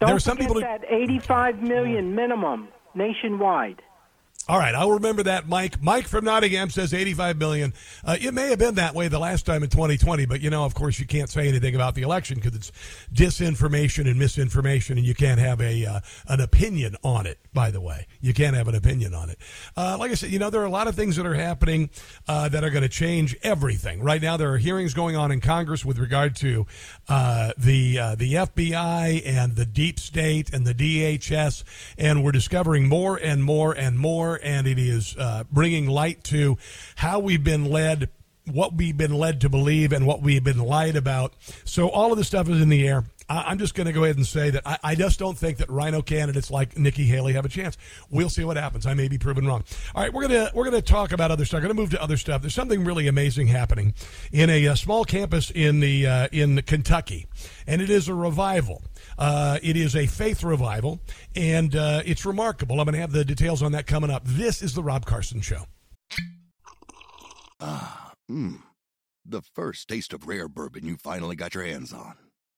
[0.00, 0.60] Don't There are some people who.
[0.60, 3.82] that 85 million minimum nationwide.
[4.48, 5.82] All right, I'll remember that, Mike.
[5.82, 7.74] Mike from Nottingham says 85 million.
[8.02, 10.64] Uh, it may have been that way the last time in 2020, but you know,
[10.64, 12.72] of course, you can't say anything about the election because it's
[13.12, 17.38] disinformation and misinformation, and you can't have a uh, an opinion on it.
[17.52, 19.38] By the way, you can't have an opinion on it.
[19.76, 21.90] Uh, like I said, you know, there are a lot of things that are happening
[22.26, 24.02] uh, that are going to change everything.
[24.02, 26.66] Right now, there are hearings going on in Congress with regard to
[27.10, 31.64] uh, the uh, the FBI and the deep state and the DHS,
[31.98, 36.58] and we're discovering more and more and more and it is uh, bringing light to
[36.96, 38.10] how we've been led,
[38.50, 41.34] what we've been led to believe, and what we've been lied about.
[41.64, 43.04] So all of this stuff is in the air.
[43.28, 45.58] I, am just going to go ahead and say that I, I, just don't think
[45.58, 47.76] that RINO candidates like Nikki Haley have a chance.
[48.10, 48.86] We'll see what happens.
[48.86, 49.64] I may be proven wrong.
[49.94, 51.58] All right, we're gonna we're gonna talk about other stuff.
[51.58, 52.40] We're gonna move to other stuff.
[52.40, 53.94] There's something really amazing happening
[54.32, 57.26] in a, a small campus in the uh, in Kentucky,
[57.66, 58.82] and it is a revival.
[59.18, 61.00] Uh, it is a faith revival,
[61.34, 62.80] and uh, it's remarkable.
[62.80, 64.22] I'm going to have the details on that coming up.
[64.24, 65.64] This is the Rob Carson Show.
[67.60, 68.62] Ah, mmm.
[69.26, 72.14] The first taste of rare bourbon you finally got your hands on.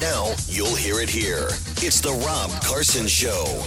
[0.00, 1.48] Now you'll hear it here.
[1.78, 3.62] It's the Rob Carson Show.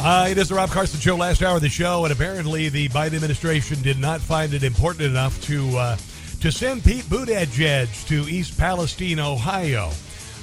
[0.00, 2.88] Uh, it is the Rob Carson Show, last hour of the show, and apparently the
[2.88, 5.76] Biden administration did not find it important enough to.
[5.76, 5.96] Uh,
[6.40, 9.90] to send Pete Buttigieg to East Palestine, Ohio.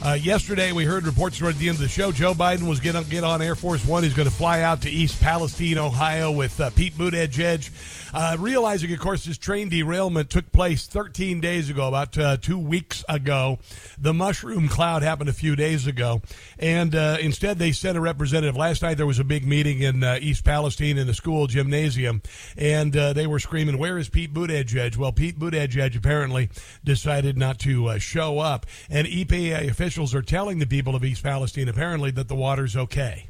[0.04, 2.12] Uh, yesterday, we heard reports right at the end of the show.
[2.12, 4.04] Joe Biden was going to get on Air Force One.
[4.04, 7.70] He's going to fly out to East Palestine, Ohio, with uh, Pete Buttigieg.
[8.16, 12.57] Uh, realizing, of course, his train derailment took place 13 days ago, about uh, two
[12.57, 13.59] weeks ago.
[13.97, 16.22] The mushroom cloud happened a few days ago,
[16.57, 18.55] and uh, instead they sent a representative.
[18.55, 22.22] Last night there was a big meeting in uh, East Palestine in the school gymnasium,
[22.55, 26.49] and they were screaming, "Where is Pete Buttigieg?" Well, Pete Buttigieg apparently
[26.86, 31.68] decided not to show up, and EPA officials are telling the people of East Palestine
[31.68, 33.28] apparently that the water's okay.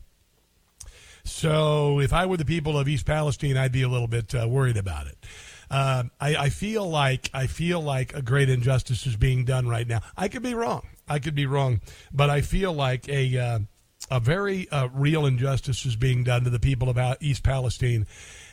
[1.25, 4.47] So if I were the people of East Palestine, I'd be a little bit uh,
[4.47, 5.17] worried about it.
[5.69, 9.87] Uh, I, I, feel like I feel like a great injustice is being done right
[9.87, 10.01] now.
[10.15, 10.87] I could be wrong.
[11.07, 11.81] I could be wrong,
[12.13, 13.59] but I feel like a uh,
[14.11, 18.05] a very uh, real injustice is being done to the people of East Palestine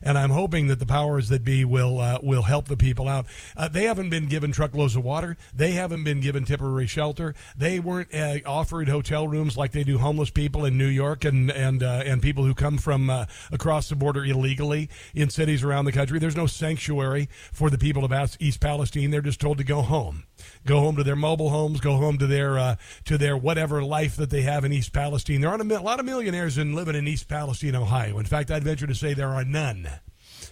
[0.02, 3.26] and I'm hoping that the powers that be will uh, will help the people out.
[3.56, 5.36] Uh, they haven't been given truckloads of water.
[5.54, 7.34] They haven't been given temporary shelter.
[7.56, 11.50] They weren't uh, offered hotel rooms like they do homeless people in New York and
[11.50, 15.84] and uh, and people who come from uh, across the border illegally in cities around
[15.84, 16.18] the country.
[16.18, 19.10] There's no sanctuary for the people of East Palestine.
[19.10, 20.24] They're just told to go home
[20.66, 24.16] go home to their mobile homes, go home to their uh, to their whatever life
[24.16, 25.40] that they have in East Palestine.
[25.40, 28.18] There aren't a, a lot of millionaires in living in East Palestine, Ohio.
[28.18, 29.88] In fact, I'd venture to say there are none.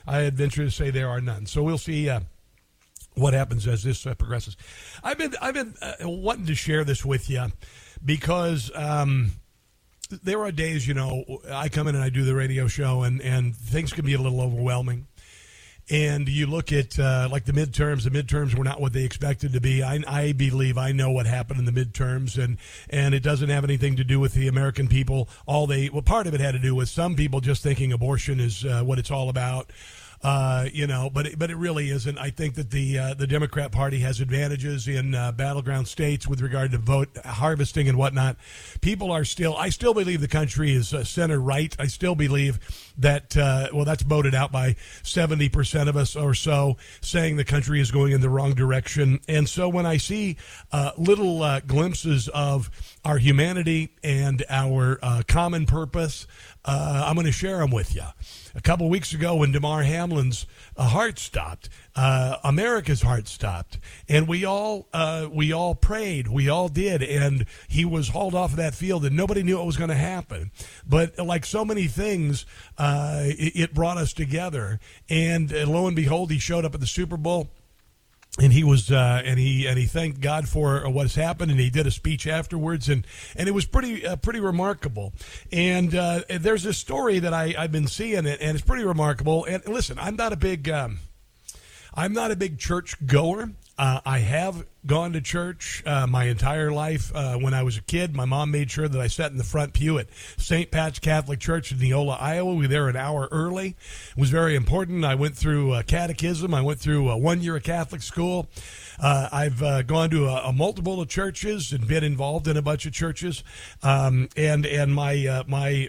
[0.06, 1.46] I'd venture to say there are none.
[1.46, 2.08] So we'll see.
[2.08, 2.20] Uh,
[3.14, 4.56] what happens as this uh, progresses?
[5.02, 7.46] I've been I've been uh, wanting to share this with you
[8.04, 9.32] because um,
[10.22, 13.20] there are days, you know, I come in and I do the radio show, and
[13.20, 15.06] and things can be a little overwhelming
[15.90, 19.52] and you look at uh, like the midterms the midterms were not what they expected
[19.52, 19.82] to be.
[19.82, 23.64] I, I, believe i know what happened in the midterms and and it doesn't have
[23.64, 25.28] anything to do with the american people.
[25.46, 28.40] All they well part of it had to do with some people just thinking abortion
[28.40, 29.70] is uh, what it's all about
[30.22, 32.18] uh, you know, but it, but it really isn't.
[32.18, 36.42] I think that the uh, the Democrat Party has advantages in uh, battleground states with
[36.42, 38.36] regard to vote harvesting and whatnot.
[38.82, 39.56] People are still.
[39.56, 41.74] I still believe the country is uh, center right.
[41.78, 42.58] I still believe
[42.98, 43.34] that.
[43.36, 47.80] Uh, well, that's voted out by seventy percent of us or so, saying the country
[47.80, 49.20] is going in the wrong direction.
[49.26, 50.36] And so when I see
[50.98, 52.70] little glimpses of
[53.04, 54.98] our humanity and our
[55.28, 56.26] common purpose,
[56.64, 58.04] I'm going to share them with you.
[58.54, 60.46] a couple weeks ago when Damar Hamlin's
[60.76, 66.48] uh, heart stopped, uh, America's heart stopped, and we all uh, we all prayed, we
[66.48, 69.76] all did, and he was hauled off of that field, and nobody knew what was
[69.76, 70.50] going to happen.
[70.86, 72.46] But like so many things,
[72.78, 76.80] uh, it, it, brought us together, and uh, lo and behold, he showed up at
[76.80, 77.50] the Super Bowl
[78.38, 81.70] and he was uh, and he and he thanked God for what's happened, and he
[81.70, 83.06] did a speech afterwards, and
[83.36, 85.12] and it was pretty uh, pretty remarkable.
[85.50, 89.44] And uh, there's a story that I I've been seeing, it, and it's pretty remarkable.
[89.44, 91.00] And listen, I'm not a big um,
[91.94, 93.50] I'm not a big church goer.
[93.80, 97.10] Uh, I have gone to church uh, my entire life.
[97.14, 99.44] Uh, when I was a kid, my mom made sure that I sat in the
[99.44, 100.70] front pew at St.
[100.70, 102.52] Pat's Catholic Church in Neola, Iowa.
[102.52, 103.68] We were there an hour early.
[104.10, 105.06] It was very important.
[105.06, 106.52] I went through uh, catechism.
[106.52, 108.48] I went through uh, one year of Catholic school.
[109.02, 112.84] Uh, I've gone to a, a, multiple of churches and been involved in a bunch
[112.84, 113.42] of churches.
[113.82, 115.88] Um, and and my my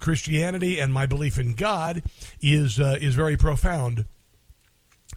[0.00, 2.02] Christianity and my belief in God
[2.40, 4.06] is is very profound.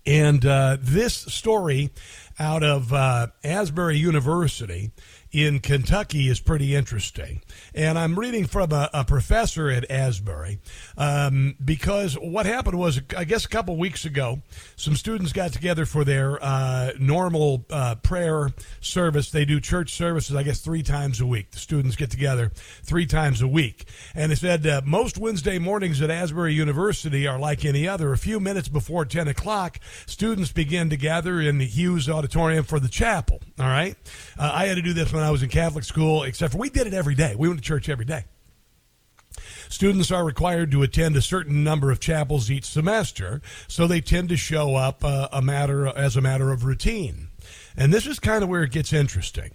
[0.05, 1.91] And uh, this story
[2.37, 4.91] out of uh, Asbury University
[5.31, 7.41] in Kentucky is pretty interesting.
[7.73, 10.59] And I'm reading from a, a professor at Asbury
[10.97, 14.41] um, because what happened was, I guess, a couple weeks ago,
[14.75, 19.31] some students got together for their uh, normal uh, prayer service.
[19.31, 21.51] They do church services, I guess, three times a week.
[21.51, 22.51] The students get together
[22.83, 23.85] three times a week.
[24.13, 28.13] And they said uh, most Wednesday mornings at Asbury University are like any other.
[28.13, 32.79] A few minutes before 10 o'clock, students begin to gather in the Hughes Auditorium for
[32.79, 33.41] the chapel.
[33.59, 33.95] All right.
[34.37, 36.69] Uh, I had to do this when I was in Catholic school, except for we
[36.69, 37.35] did it every day.
[37.35, 38.25] We went to church every day.
[39.69, 44.29] Students are required to attend a certain number of chapels each semester, so they tend
[44.29, 47.29] to show up uh, a matter as a matter of routine.
[47.77, 49.51] And this is kind of where it gets interesting.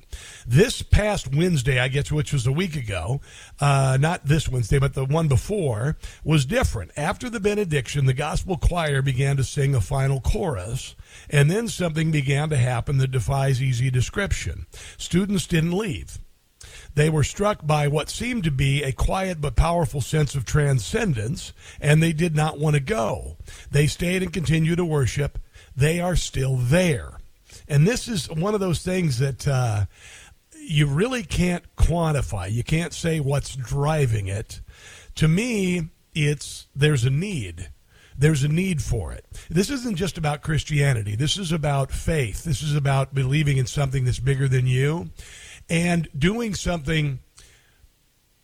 [0.47, 3.21] This past Wednesday, I guess, which was a week ago,
[3.61, 6.91] uh, not this Wednesday, but the one before, was different.
[6.97, 10.95] After the benediction, the gospel choir began to sing a final chorus,
[11.29, 14.67] and then something began to happen that defies easy description.
[14.99, 16.19] Students didn't leave.
[16.95, 21.53] They were struck by what seemed to be a quiet but powerful sense of transcendence,
[21.81, 23.37] and they did not want to go.
[23.71, 25.39] They stayed and continued to worship.
[25.75, 27.20] They are still there.
[27.71, 29.85] And this is one of those things that uh,
[30.59, 32.51] you really can't quantify.
[32.51, 34.61] You can't say what's driving it.
[35.15, 37.71] To me, it's there's a need.
[38.19, 39.25] There's a need for it.
[39.49, 41.15] This isn't just about Christianity.
[41.15, 42.43] This is about faith.
[42.43, 45.11] This is about believing in something that's bigger than you
[45.71, 47.21] and doing something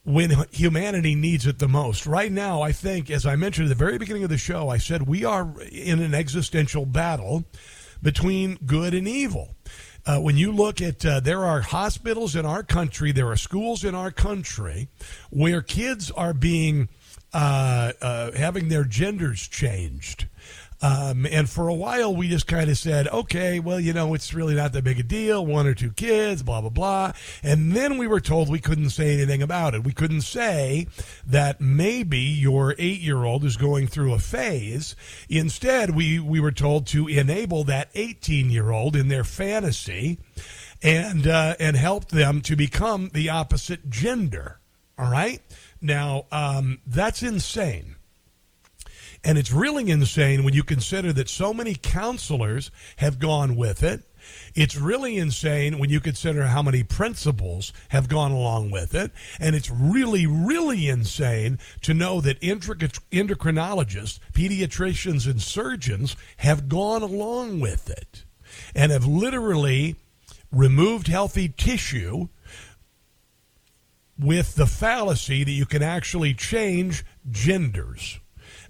[0.05, 2.07] when humanity needs it the most.
[2.07, 4.79] Right now, I think, as I mentioned at the very beginning of the show, I
[4.79, 7.45] said we are in an existential battle
[8.07, 9.57] between good and evil.
[10.07, 13.83] Uh, when you look at, uh, there are hospitals in our country, there are schools
[13.83, 14.87] in our country
[15.31, 16.89] where kids are being,
[17.35, 20.29] uh, uh having their genders changed.
[20.83, 24.35] Um, and for a while, we just kind of said, okay, well, you know, it's
[24.35, 25.45] really not that big a deal.
[25.45, 27.13] One or two kids, blah, blah, blah.
[27.43, 29.85] And then we were told we couldn't say anything about it.
[29.85, 30.87] We couldn't say
[31.27, 34.95] that maybe your eight year old is going through a phase.
[35.29, 40.19] Instead, we, we were told to enable that 18 year old in their fantasy
[40.83, 44.61] and, uh, and help them to become the opposite gender.
[44.99, 45.41] All right?
[45.81, 47.97] Now, um, that's insane.
[49.27, 54.05] And it's really insane when you consider that so many counselors have gone with it.
[54.55, 59.11] It's really insane when you consider how many principals have gone along with it.
[59.41, 67.59] And it's really, really insane to know that endocrinologists, pediatricians, and surgeons have gone along
[67.59, 68.23] with it
[68.77, 69.97] and have literally
[70.53, 72.29] removed healthy tissue
[74.17, 78.21] with the fallacy that you can actually change genders.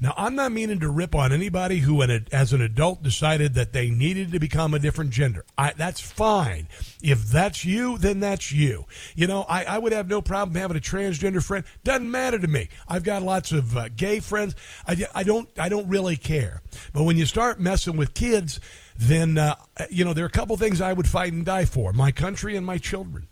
[0.00, 3.90] Now, I'm not meaning to rip on anybody who, as an adult, decided that they
[3.90, 5.44] needed to become a different gender.
[5.56, 6.68] I, that's fine.
[7.02, 8.84] If that's you, then that's you.
[9.14, 11.64] You know, I, I would have no problem having a transgender friend.
[11.84, 12.68] Doesn't matter to me.
[12.88, 14.54] I've got lots of uh, gay friends.
[14.86, 16.62] I, I don't I don't really care.
[16.92, 18.60] But when you start messing with kids,
[18.96, 19.56] then uh,
[19.90, 22.56] you know there are a couple things I would fight and die for: my country
[22.56, 23.28] and my children.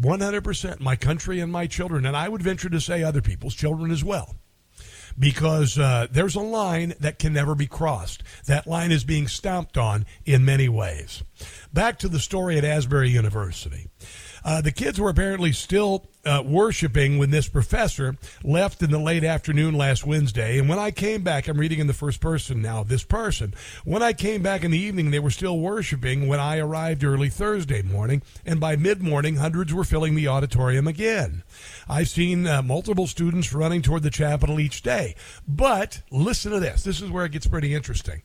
[0.00, 3.90] 100% my country and my children, and I would venture to say other people's children
[3.90, 4.34] as well
[5.18, 8.22] because uh, there's a line that can never be crossed.
[8.46, 11.22] That line is being stomped on in many ways.
[11.72, 13.86] Back to the story at Asbury University.
[14.46, 19.24] Uh, the kids were apparently still uh, worshiping when this professor left in the late
[19.24, 20.60] afternoon last Wednesday.
[20.60, 23.54] And when I came back, I'm reading in the first person now, this person.
[23.84, 27.28] When I came back in the evening, they were still worshiping when I arrived early
[27.28, 28.22] Thursday morning.
[28.44, 31.42] And by mid morning, hundreds were filling the auditorium again.
[31.88, 35.16] I've seen uh, multiple students running toward the chapel each day.
[35.48, 36.84] But listen to this.
[36.84, 38.22] This is where it gets pretty interesting.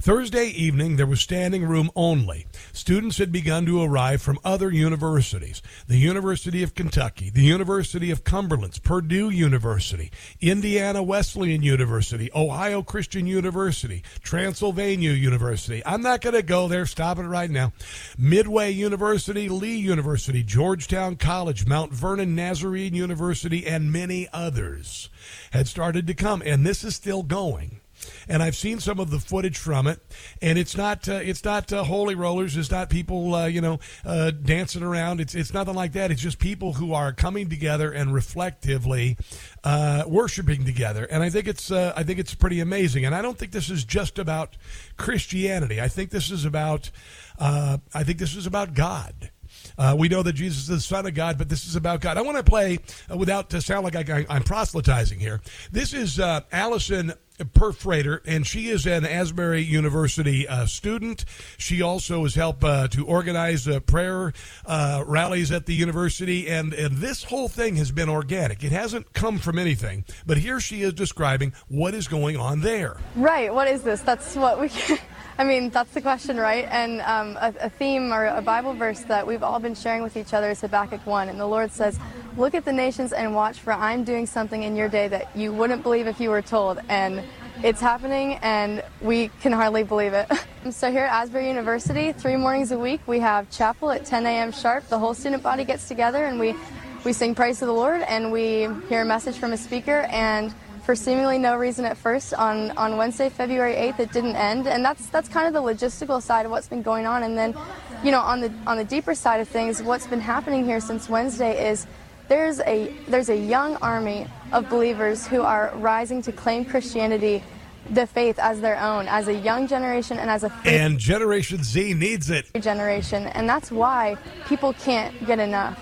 [0.00, 2.46] Thursday evening, there was standing room only.
[2.72, 8.24] Students had begun to arrive from other universities the University of Kentucky, the University of
[8.24, 15.82] Cumberland, Purdue University, Indiana Wesleyan University, Ohio Christian University, Transylvania University.
[15.84, 16.86] I'm not going to go there.
[16.86, 17.74] Stop it right now.
[18.16, 25.10] Midway University, Lee University, Georgetown College, Mount Vernon Nazarene University, and many others
[25.50, 26.42] had started to come.
[26.42, 27.79] And this is still going
[28.28, 30.00] and I've seen some of the footage from it,
[30.40, 33.78] and it's not uh, it's not uh, holy rollers, it's not people uh, you know
[34.04, 35.20] uh, dancing around.
[35.20, 36.10] It's it's nothing like that.
[36.10, 39.16] It's just people who are coming together and reflectively
[39.64, 43.04] uh, worshiping together, and I think it's uh, I think it's pretty amazing.
[43.04, 44.56] And I don't think this is just about
[44.96, 45.80] Christianity.
[45.80, 46.90] I think this is about
[47.38, 49.30] I think this is about God.
[49.78, 52.16] Uh, we know that Jesus is the Son of God, but this is about God.
[52.16, 52.78] I want to play
[53.10, 55.40] uh, without to sound like I, am proselytizing here.
[55.72, 57.12] This is uh, Allison
[57.44, 61.24] Perfater, and she is an Asbury University uh, student.
[61.58, 64.32] She also has helped uh, to organize uh, prayer
[64.66, 68.62] uh, rallies at the university, and, and this whole thing has been organic.
[68.62, 72.96] It hasn't come from anything, but here she is describing what is going on there.
[73.16, 73.52] Right.
[73.52, 74.00] What is this?
[74.00, 74.70] That's what we.
[75.40, 76.68] I mean, that's the question, right?
[76.70, 80.18] And um, a, a, theme or a Bible verse that we've all been sharing with
[80.18, 81.30] each other is Habakkuk 1.
[81.30, 81.98] And the Lord says,
[82.36, 85.50] Look at the nations and watch, for I'm doing something in your day that you
[85.50, 86.78] wouldn't believe if you were told.
[86.90, 87.22] And
[87.64, 90.30] it's happening, and we can hardly believe it.
[90.72, 94.52] so, here at Asbury University, three mornings a week, we have chapel at 10 a.m.
[94.52, 94.88] sharp.
[94.88, 96.54] The whole student body gets together and we,
[97.02, 100.06] we sing praise to the Lord and we hear a message from a speaker.
[100.10, 100.54] And
[100.90, 102.34] for seemingly no reason at first.
[102.34, 106.20] On, on Wednesday, February 8th, it didn't end, and that's that's kind of the logistical
[106.20, 107.22] side of what's been going on.
[107.22, 107.54] And then,
[108.02, 111.08] you know, on the on the deeper side of things, what's been happening here since
[111.08, 111.86] Wednesday is
[112.26, 117.44] there's a there's a young army of believers who are rising to claim Christianity
[117.90, 121.94] the faith as their own, as a young generation and as a and Generation Z
[121.94, 122.46] needs it.
[122.60, 124.16] Generation, and that's why
[124.46, 125.78] people can't get enough.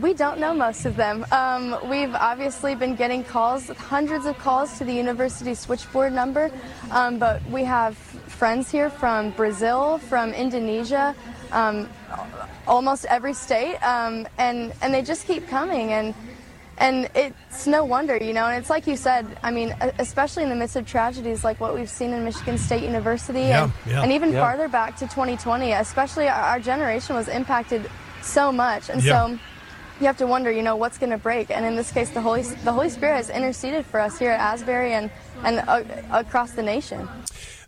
[0.00, 1.26] We don't know most of them.
[1.32, 6.50] Um, we've obviously been getting calls, hundreds of calls to the university switchboard number,
[6.90, 11.16] um, but we have friends here from Brazil, from Indonesia,
[11.50, 11.88] um,
[12.66, 16.14] almost every state, um, and and they just keep coming and.
[16.80, 20.48] And it's no wonder, you know, and it's like you said, I mean, especially in
[20.48, 24.02] the midst of tragedies like what we've seen in Michigan State University yeah, and, yeah,
[24.04, 24.38] and even yeah.
[24.38, 27.90] farther back to 2020, especially our, our generation was impacted
[28.22, 28.90] so much.
[28.90, 29.36] And so
[30.00, 31.50] you have to wonder, you know, what's going to break.
[31.50, 34.40] And in this case, the Holy the Holy Spirit has interceded for us here at
[34.40, 35.10] Asbury and
[35.44, 37.08] and uh, across the nation.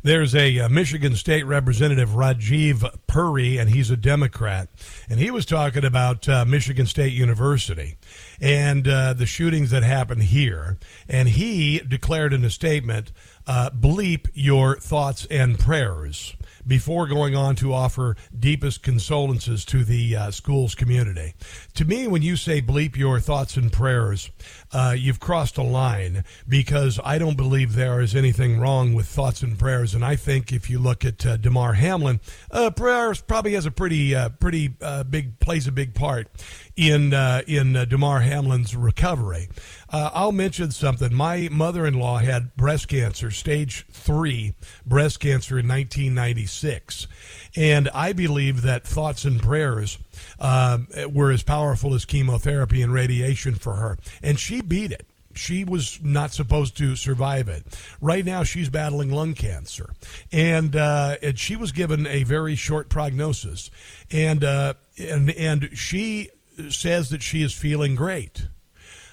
[0.03, 4.71] There's a uh, Michigan State Representative Ranjeev Puri, and he's a Democrat,
[5.11, 7.99] and he was talking about uh, Michigan State University
[8.41, 13.13] and uh, the shootings that happened here, and he declared in a statement,
[13.47, 16.35] uh, "Bleep your thoughts and prayers."
[16.71, 21.35] Before going on to offer deepest condolences to the uh, school's community.
[21.75, 24.31] To me, when you say bleep your thoughts and prayers,
[24.73, 29.43] uh, you've crossed a line because I don't believe there is anything wrong with thoughts
[29.43, 29.95] and prayers.
[29.95, 33.71] And I think if you look at uh, Damar Hamlin, uh, prayers probably has a
[33.71, 36.29] pretty, uh, pretty uh, big plays a big part
[36.77, 39.49] in uh, in Damar Hamlin's recovery.
[39.93, 41.13] I'll mention something.
[41.13, 44.55] My mother-in-law had breast cancer, stage three
[44.87, 47.09] breast cancer in 1996,
[47.57, 49.99] and I believe that thoughts and prayers
[50.41, 55.65] um, were as powerful as chemotherapy and radiation for her, and she beat it she
[55.65, 57.65] was not supposed to survive it.
[58.01, 59.91] Right now, she's battling lung cancer,
[60.33, 63.71] and uh, and she was given a very short prognosis,
[64.11, 66.31] and uh, and and she
[66.69, 68.49] says that she is feeling great.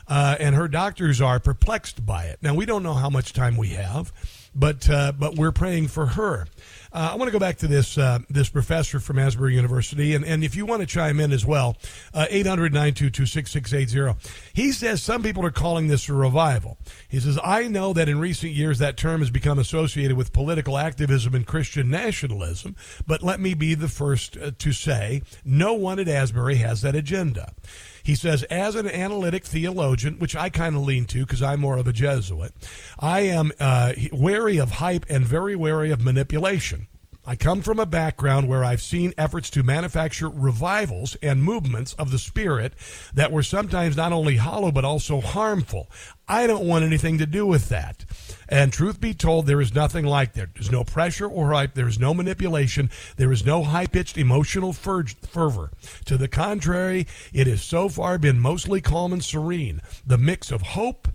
[0.08, 2.40] Uh, and her doctors are perplexed by it.
[2.42, 4.14] Now we don't know how much time we have,
[4.58, 6.48] but uh, but we're praying for her.
[6.92, 10.26] Uh, I want to go back to this uh, this professor from Asbury University, and,
[10.26, 11.78] and if you want to chime in as well,
[12.14, 14.18] uh, 800 922 6680.
[14.54, 16.78] He says some people are calling this a revival.
[17.08, 20.78] He says, I know that in recent years that term has become associated with political
[20.78, 26.00] activism and Christian nationalism, but let me be the first uh, to say no one
[26.00, 27.54] at Asbury has that agenda.
[28.08, 31.78] He says, as an analytic theologian, which I kind of lean to because I'm more
[31.78, 32.54] of a Jesuit,
[32.98, 36.88] I am uh, wary of hype and very wary of manipulation.
[37.26, 42.12] I come from a background where I've seen efforts to manufacture revivals and movements of
[42.12, 42.76] the Spirit
[43.14, 45.92] that were sometimes not only hollow but also harmful.
[46.30, 48.06] I don't want anything to do with that.
[48.50, 50.54] And truth be told, there is nothing like that.
[50.54, 51.74] There's no pressure or hype.
[51.74, 52.90] There is no manipulation.
[53.18, 55.72] There is no high pitched emotional fervor.
[56.06, 59.82] To the contrary, it has so far been mostly calm and serene.
[60.06, 61.10] The mix of hope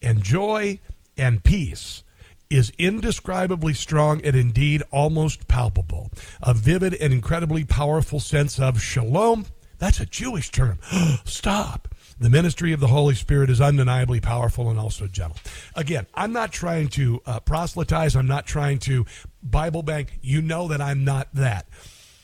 [0.00, 0.80] and joy
[1.16, 2.02] and peace
[2.48, 6.10] is indescribably strong and indeed almost palpable.
[6.42, 9.46] A vivid and incredibly powerful sense of shalom.
[9.78, 10.78] That's a Jewish term.
[11.24, 11.88] Stop.
[12.18, 15.36] The ministry of the Holy Spirit is undeniably powerful and also gentle.
[15.74, 18.16] Again, I'm not trying to uh, proselytize.
[18.16, 19.04] I'm not trying to
[19.42, 20.18] Bible bank.
[20.22, 21.66] You know that I'm not that.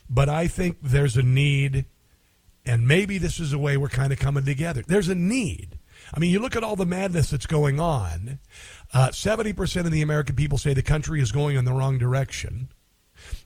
[0.09, 1.85] But I think there's a need,
[2.65, 4.83] and maybe this is a way we're kind of coming together.
[4.87, 5.79] There's a need.
[6.15, 8.39] I mean, you look at all the madness that's going on.
[8.95, 12.69] Uh, 70% of the American people say the country is going in the wrong direction.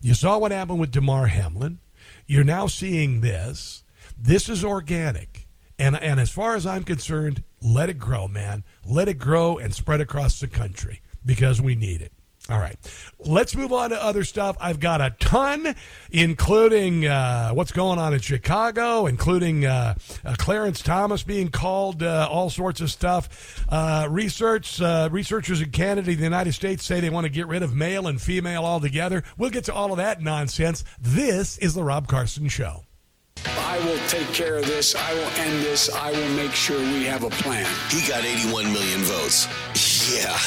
[0.01, 1.79] You saw what happened with Damar Hamlin.
[2.27, 3.83] You're now seeing this.
[4.17, 5.46] This is organic.
[5.79, 8.65] And, and as far as I'm concerned, let it grow, man.
[8.85, 12.13] Let it grow and spread across the country because we need it.
[12.49, 12.77] All right.
[13.19, 14.57] Let's move on to other stuff.
[14.61, 15.75] I've got a ton,
[16.13, 22.29] including uh, what's going on in Chicago, including uh, uh, Clarence Thomas being called, uh,
[22.31, 23.65] all sorts of stuff.
[23.69, 27.65] Uh, research uh, Researchers in Canada, the United States, say they want to get rid
[27.65, 29.25] of male and female altogether.
[29.37, 30.85] We'll get to all of that nonsense.
[31.01, 32.86] This is The Rob Carson Show.
[33.59, 34.95] I will take care of this.
[34.95, 35.91] I will end this.
[35.95, 37.67] I will make sure we have a plan.
[37.91, 39.49] He got 81 million votes.
[40.15, 40.39] Yeah.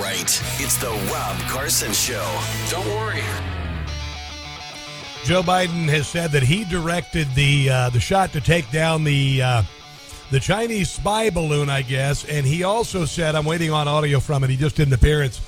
[0.00, 0.22] Right.
[0.58, 2.26] It's the Rob Carson Show.
[2.70, 3.22] Don't worry.
[5.24, 9.42] Joe Biden has said that he directed the uh, the shot to take down the
[9.42, 9.62] uh,
[10.30, 14.44] the Chinese spy balloon, I guess, and he also said, "I'm waiting on audio from
[14.44, 15.38] it." He just did an appearance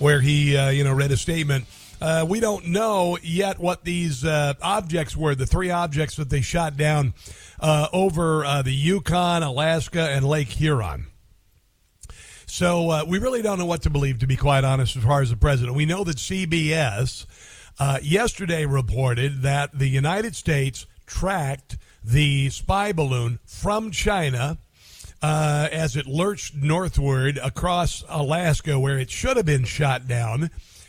[0.00, 1.66] where he, uh, you know, read a statement.
[2.00, 5.34] Uh, we don't know yet what these uh, objects were.
[5.34, 7.14] The three objects that they shot down
[7.60, 11.06] uh, over the Yukon, Alaska, and Lake Huron.
[12.48, 15.20] So uh, we really don't know what to believe, to be quite honest, as far
[15.20, 15.76] as the president.
[15.76, 17.26] We know that CBS
[17.78, 24.58] uh, yesterday reported that the United States tracked the spy balloon from China.
[25.20, 30.48] Uh, as it lurched northward across Alaska, where it should have been shot down,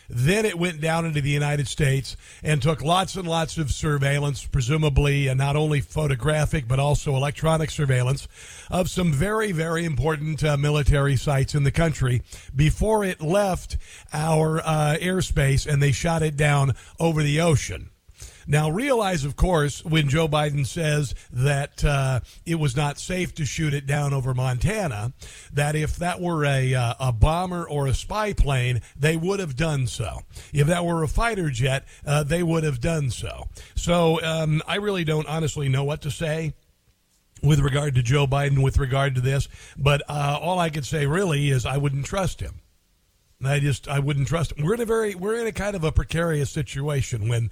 [0.10, 4.46] then it went down into the United States and took lots and lots of surveillance,
[4.46, 8.28] presumably uh, not only photographic but also electronic surveillance
[8.70, 12.22] of some very, very important uh, military sites in the country
[12.56, 13.78] before it left
[14.14, 17.90] our uh, airspace and they shot it down over the ocean.
[18.52, 23.46] Now, realize, of course, when Joe Biden says that uh, it was not safe to
[23.46, 25.14] shoot it down over Montana,
[25.54, 29.56] that if that were a, uh, a bomber or a spy plane, they would have
[29.56, 30.22] done so.
[30.52, 33.46] If that were a fighter jet, uh, they would have done so.
[33.76, 36.56] So um, I really don't honestly know what to say
[37.44, 39.48] with regard to Joe Biden, with regard to this.
[39.78, 42.62] But uh, all I could say really is I wouldn't trust him.
[43.46, 44.66] I just I wouldn't trust him.
[44.66, 47.52] We're in a very we're in a kind of a precarious situation when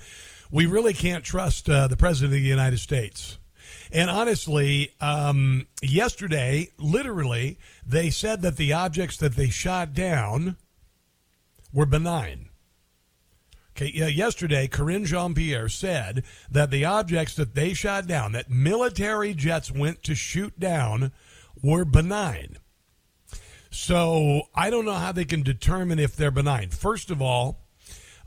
[0.51, 3.37] we really can't trust uh, the president of the United States.
[3.91, 10.57] And honestly, um, yesterday, literally, they said that the objects that they shot down
[11.73, 12.49] were benign.
[13.75, 19.35] Okay, yeah, yesterday, Karine Jean-Pierre said that the objects that they shot down, that military
[19.35, 21.11] jets went to shoot down,
[21.61, 22.57] were benign.
[23.69, 26.69] So I don't know how they can determine if they're benign.
[26.69, 27.66] First of all,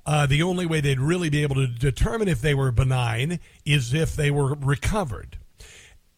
[0.07, 3.95] uh, the only way they'd really be able to determine if they were benign is
[3.95, 5.39] if they were recovered.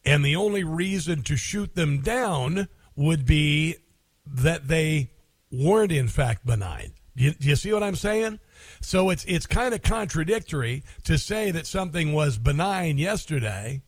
[0.04, 3.76] And the only reason to shoot them down would be
[4.26, 5.10] that they
[5.50, 6.92] weren't, in fact, benign.
[7.16, 8.38] Do you, you see what I'm saying?
[8.80, 13.82] So it's it's kind of contradictory to say that something was benign yesterday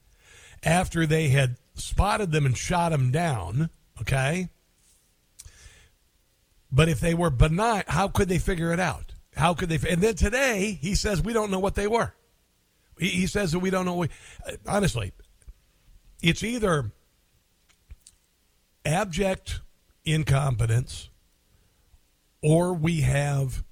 [0.62, 3.70] after they had spotted them and shot them down.
[4.01, 4.51] Okay.
[6.70, 9.13] But if they were benign, how could they figure it out?
[9.37, 9.89] How could they?
[9.89, 12.14] And then today he says we don't know what they were.
[12.99, 14.07] He, he says that we don't know.
[14.66, 15.12] honestly,
[16.22, 16.93] it's either
[18.85, 19.61] abject
[20.05, 21.09] incompetence
[22.43, 23.64] or we have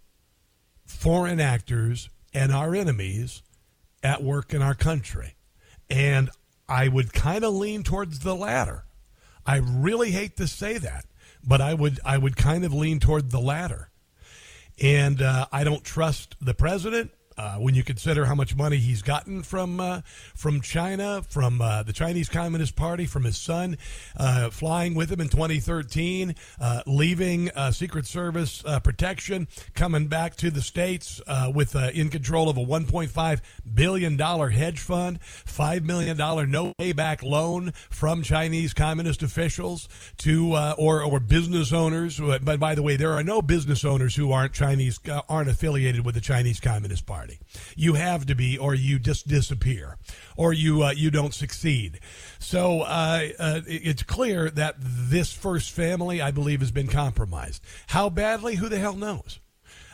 [0.84, 3.42] foreign actors and our enemies
[4.02, 5.34] at work in our country.
[5.90, 6.30] And
[6.68, 8.84] I would kind of lean towards the latter.
[9.44, 11.04] I really hate to say that,
[11.46, 13.90] but I would I would kind of lean toward the latter.
[14.82, 17.12] And uh, I don't trust the president.
[17.42, 20.00] Uh, when you consider how much money he's gotten from uh,
[20.36, 23.76] from China, from uh, the Chinese Communist Party, from his son
[24.16, 30.52] uh, flying with him in 2013, uh, leaving uh, Secret Service protection, coming back to
[30.52, 31.20] the states
[31.52, 33.40] with in control of a 1.5
[33.74, 39.88] billion dollar hedge fund, five million dollar no payback loan from Chinese Communist officials
[40.18, 42.20] to or or business owners.
[42.20, 46.14] But by the way, there are no business owners who aren't Chinese aren't affiliated with
[46.14, 47.31] the Chinese Communist Party.
[47.32, 47.72] Party.
[47.76, 49.96] You have to be, or you just disappear,
[50.36, 52.00] or you uh, you don't succeed.
[52.38, 57.62] So uh, uh, it's clear that this first family, I believe, has been compromised.
[57.88, 58.56] How badly?
[58.56, 59.40] Who the hell knows?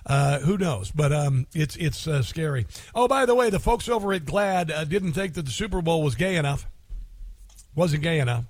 [0.07, 0.91] Uh, who knows?
[0.91, 2.66] But um, it's it's uh, scary.
[2.95, 5.82] Oh, by the way, the folks over at GLAAD uh, didn't think that the Super
[5.82, 6.66] Bowl was gay enough.
[7.74, 8.45] Wasn't gay enough.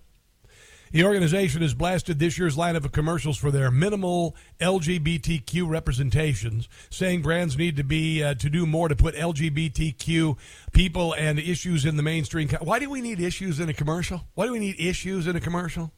[0.93, 7.23] The organization has blasted this year's lineup of commercials for their minimal LGBTQ representations, saying
[7.23, 10.37] brands need to be uh, to do more to put LGBTQ
[10.73, 12.49] people and issues in the mainstream.
[12.61, 14.23] Why do we need issues in a commercial?
[14.35, 15.93] Why do we need issues in a commercial?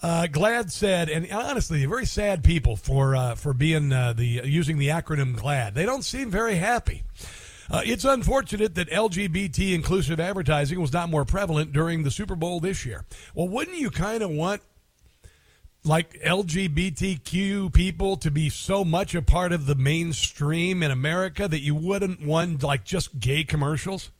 [0.00, 4.78] Uh, GLAAD said, and honestly, very sad people for uh, for being uh, the using
[4.78, 5.74] the acronym GLAD.
[5.74, 7.02] They don't seem very happy.
[7.70, 12.60] Uh, it's unfortunate that LGBT inclusive advertising was not more prevalent during the Super Bowl
[12.60, 13.04] this year.
[13.34, 14.62] Well, wouldn't you kind of want
[15.84, 21.60] like LGBTQ people to be so much a part of the mainstream in America that
[21.60, 24.10] you wouldn't want like just gay commercials?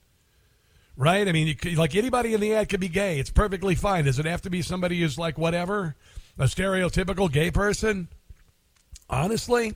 [0.96, 1.26] Right?
[1.26, 3.18] I mean, could, like anybody in the ad could be gay.
[3.18, 4.04] It's perfectly fine.
[4.04, 5.94] Does it have to be somebody who's like whatever?
[6.38, 8.08] A stereotypical gay person?
[9.10, 9.74] Honestly,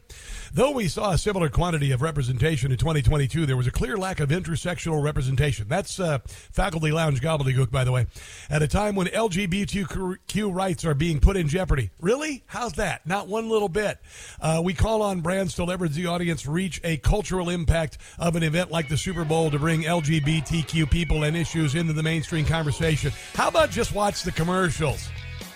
[0.53, 4.21] though we saw a similar quantity of representation in 2022, there was a clear lack
[4.21, 5.67] of intersectional representation.
[5.69, 8.07] That's uh, Faculty Lounge gobbledygook, by the way.
[8.51, 11.91] At a time when LGBTQ rights are being put in jeopardy.
[11.99, 12.45] Really?
[12.47, 13.07] How's that?
[13.07, 14.01] Not one little bit.
[14.39, 18.43] Uh, we call on brands to leverage the audience, reach a cultural impact of an
[18.43, 23.11] event like the Super Bowl to bring LGBTQ people and issues into the mainstream conversation.
[23.33, 25.09] How about just watch the commercials?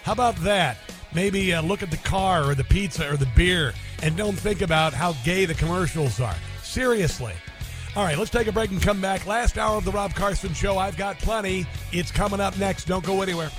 [0.02, 0.78] How about that?
[1.16, 4.60] Maybe uh, look at the car or the pizza or the beer and don't think
[4.60, 6.36] about how gay the commercials are.
[6.62, 7.32] Seriously.
[7.96, 9.26] All right, let's take a break and come back.
[9.26, 10.76] Last hour of the Rob Carson Show.
[10.76, 11.64] I've got plenty.
[11.90, 12.84] It's coming up next.
[12.84, 13.50] Don't go anywhere.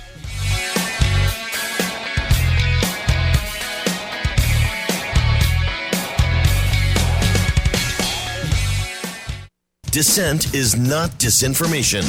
[9.90, 12.04] Dissent is not disinformation.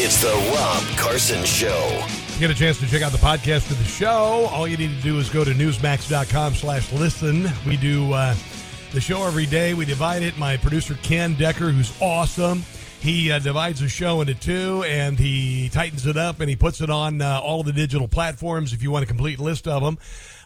[0.00, 3.84] It's the Rob Carson Show get a chance to check out the podcast of the
[3.84, 7.46] show, all you need to do is go to newsmax.com slash listen.
[7.66, 8.34] We do uh,
[8.92, 9.74] the show every day.
[9.74, 10.38] We divide it.
[10.38, 12.62] My producer, Ken Decker, who's awesome,
[13.00, 16.80] he uh, divides the show into two and he tightens it up and he puts
[16.80, 18.72] it on uh, all the digital platforms.
[18.72, 19.98] If you want a complete list of them,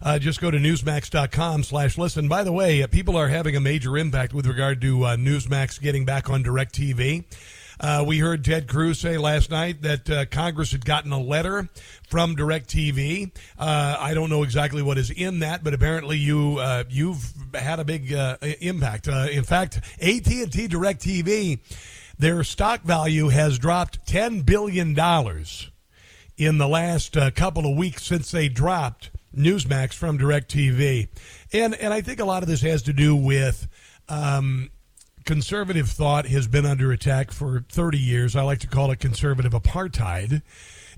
[0.02, 2.26] uh, just go to newsmax.com slash listen.
[2.26, 5.80] By the way, uh, people are having a major impact with regard to uh, Newsmax
[5.80, 7.22] getting back on DirecTV.
[7.80, 11.68] Uh, we heard Ted Cruz say last night that uh, Congress had gotten a letter
[12.08, 13.32] from DirecTV.
[13.58, 17.80] Uh, I don't know exactly what is in that, but apparently you uh, you've had
[17.80, 19.08] a big uh, impact.
[19.08, 21.58] Uh, in fact, AT and T DirecTV,
[22.18, 25.70] their stock value has dropped ten billion dollars
[26.36, 31.08] in the last couple of weeks since they dropped Newsmax from DirecTV,
[31.52, 33.66] and and I think a lot of this has to do with.
[34.06, 34.70] Um,
[35.24, 38.36] conservative thought has been under attack for 30 years.
[38.36, 40.42] I like to call it conservative apartheid.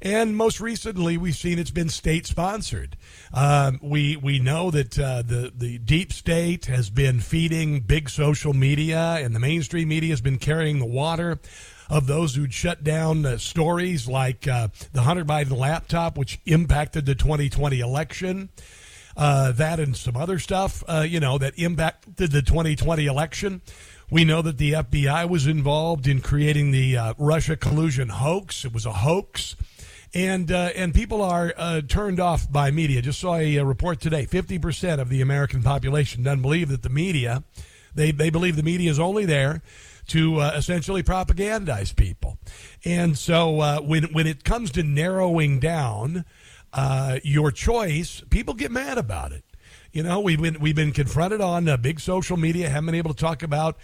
[0.03, 2.97] And most recently, we've seen it's been state sponsored.
[3.33, 8.53] Um, we we know that uh, the the deep state has been feeding big social
[8.53, 11.41] media, and the mainstream media has been carrying the water
[11.89, 17.07] of those who'd shut down uh, stories like uh, the Hunter Biden laptop, which impacted
[17.07, 18.51] the 2020 election.
[19.16, 23.62] Uh, that and some other stuff, uh, you know, that impacted the 2020 election.
[24.09, 28.64] We know that the FBI was involved in creating the uh, Russia collusion hoax.
[28.64, 29.57] It was a hoax.
[30.14, 33.02] And, uh, and people are uh, turned off by media.
[33.02, 36.88] Just saw a, a report today 50% of the American population doesn't believe that the
[36.88, 37.42] media,
[37.96, 39.61] they, they believe the media is only there
[40.09, 42.38] to uh, essentially propagandize people.
[42.84, 46.24] And so uh, when, when it comes to narrowing down
[46.72, 49.42] uh, your choice, people get mad about it.
[49.97, 53.14] You know, we've been we've been confronted on uh, big social media, haven't been able
[53.14, 53.78] to talk about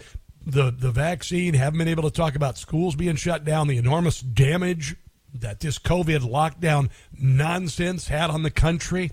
[0.45, 4.21] the the vaccine, haven't been able to talk about schools being shut down, the enormous
[4.21, 4.95] damage
[5.33, 9.09] that this COVID lockdown nonsense had on the country.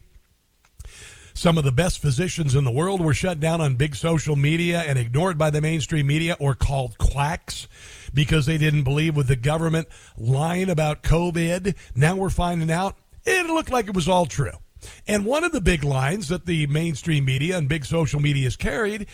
[1.32, 4.80] Some of the best physicians in the world were shut down on big social media
[4.80, 7.66] and ignored by the mainstream media or called quacks
[8.12, 9.88] because they didn't believe with the government
[10.18, 11.76] lying about COVID.
[11.94, 14.58] Now we're finding out it looked like it was all true.
[15.06, 18.56] And one of the big lines that the mainstream media and big social media has
[18.56, 19.06] carried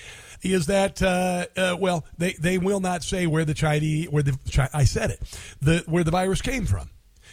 [0.43, 4.39] is that uh, uh, well they, they will not say where the Chinese where the
[4.73, 5.21] I said it
[5.61, 6.91] the where the virus came from.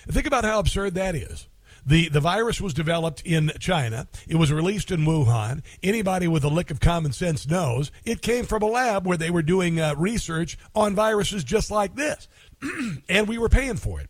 [0.08, 1.48] Think about how absurd that is.
[1.86, 4.08] The, the virus was developed in China.
[4.28, 5.64] It was released in Wuhan.
[5.82, 9.30] Anybody with a lick of common sense knows it came from a lab where they
[9.30, 12.30] were doing uh, research on viruses just like this.
[13.10, 14.10] and we were paying for it.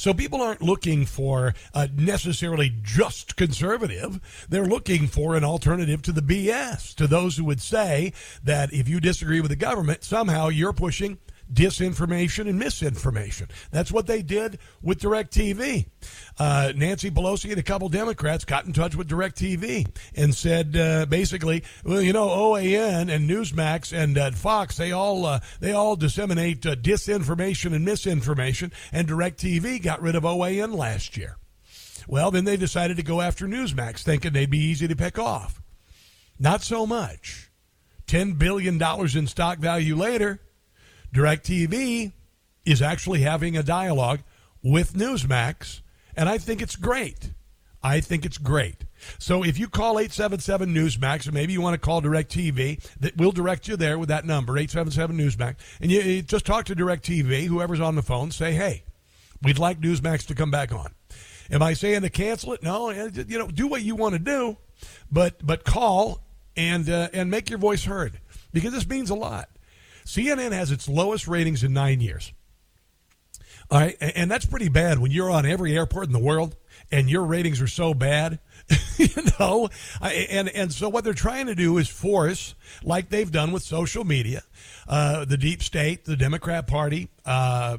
[0.00, 1.52] So people aren't looking for
[1.94, 4.18] necessarily just conservative.
[4.48, 8.88] They're looking for an alternative to the BS, to those who would say that if
[8.88, 11.18] you disagree with the government, somehow you're pushing
[11.52, 13.48] disinformation and misinformation.
[13.70, 15.86] That's what they did with DirecTV.
[16.38, 21.06] Uh, Nancy Pelosi and a couple Democrats got in touch with DirecTV and said uh,
[21.06, 25.96] basically, well, you know, OAN and Newsmax and uh, Fox, they all uh, they all
[25.96, 31.36] disseminate uh, disinformation and misinformation, and DirecTV got rid of OAN last year.
[32.06, 35.62] Well, then they decided to go after Newsmax, thinking they'd be easy to pick off.
[36.38, 37.50] Not so much.
[38.06, 40.40] $10 billion in stock value later,
[41.14, 42.12] DirecTV
[42.64, 44.20] is actually having a dialogue
[44.62, 45.80] with Newsmax,
[46.14, 47.32] and I think it's great.
[47.82, 48.84] I think it's great.
[49.18, 53.66] So if you call 877 Newsmax, or maybe you want to call DirecTV, will direct
[53.68, 57.80] you there with that number, 877 Newsmax, and you, you just talk to DirecTV, whoever's
[57.80, 58.84] on the phone, say, hey,
[59.42, 60.94] we'd like Newsmax to come back on.
[61.50, 62.62] Am I saying to cancel it?
[62.62, 64.56] No, you know, do what you want to do,
[65.10, 66.22] but but call
[66.56, 68.20] and uh, and make your voice heard
[68.52, 69.48] because this means a lot.
[70.04, 72.32] CNN has its lowest ratings in nine years.
[73.70, 76.56] All right, and that's pretty bad when you're on every airport in the world
[76.90, 78.40] and your ratings are so bad.
[78.96, 79.68] you know,
[80.00, 84.04] and and so what they're trying to do is force, like they've done with social
[84.04, 84.42] media,
[84.88, 87.78] uh, the deep state, the Democrat Party, uh,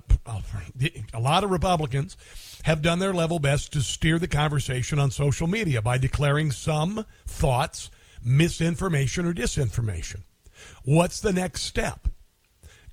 [1.14, 2.16] a lot of Republicans
[2.64, 7.06] have done their level best to steer the conversation on social media by declaring some
[7.26, 7.90] thoughts
[8.24, 10.22] misinformation or disinformation.
[10.84, 12.08] What's the next step?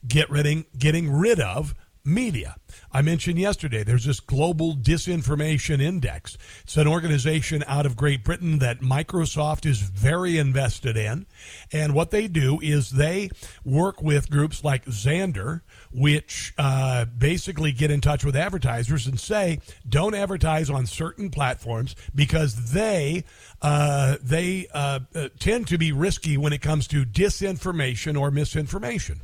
[0.06, 0.30] Get
[0.76, 2.56] getting rid of media.
[2.90, 6.38] I mentioned yesterday there's this global disinformation index.
[6.62, 11.26] It's an organization out of Great Britain that Microsoft is very invested in.
[11.70, 13.28] And what they do is they
[13.62, 15.60] work with groups like Xandr,
[15.92, 21.94] which uh, basically get in touch with advertisers and say, don't advertise on certain platforms
[22.14, 23.24] because they
[23.60, 29.20] uh, they uh, uh tend to be risky when it comes to disinformation or misinformation.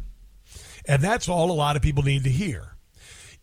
[0.86, 2.73] And that's all a lot of people need to hear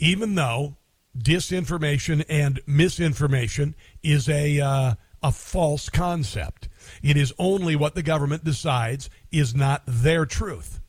[0.01, 0.75] even though
[1.17, 6.67] disinformation and misinformation is a uh, a false concept.
[7.03, 10.79] It is only what the government decides is not their truth.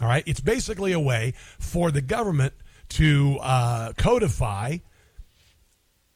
[0.00, 2.54] All right, it's basically a way for the government
[2.90, 4.78] to uh, codify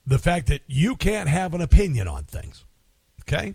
[0.06, 2.64] the fact that you can't have an opinion on things.
[3.22, 3.54] Okay.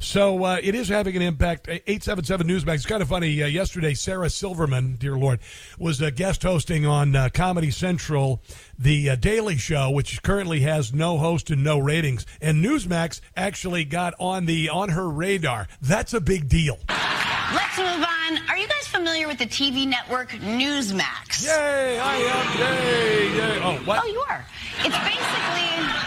[0.00, 1.68] So uh, it is having an impact.
[1.68, 2.74] 877 Newsmax.
[2.76, 3.42] It's kind of funny.
[3.42, 5.40] Uh, yesterday, Sarah Silverman, dear Lord,
[5.78, 8.42] was a guest hosting on uh, Comedy Central,
[8.78, 12.24] the uh, Daily Show, which currently has no host and no ratings.
[12.40, 15.68] And Newsmax actually got on the on her radar.
[15.82, 16.78] That's a big deal.
[16.88, 18.38] Let's move on.
[18.48, 21.44] Are you guys familiar with the TV network Newsmax?
[21.44, 21.98] Yay!
[21.98, 22.58] I am.
[22.58, 23.36] Yay!
[23.36, 23.60] Yay!
[23.62, 24.02] Oh, what?
[24.02, 24.46] Oh, you are.
[24.78, 25.99] It's basically it's basically an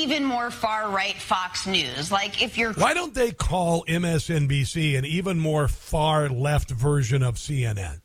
[0.00, 2.10] even more far right Fox News.
[2.10, 7.34] Like if you're Why don't they call MSNBC an even more far left version of
[7.34, 8.00] CNN?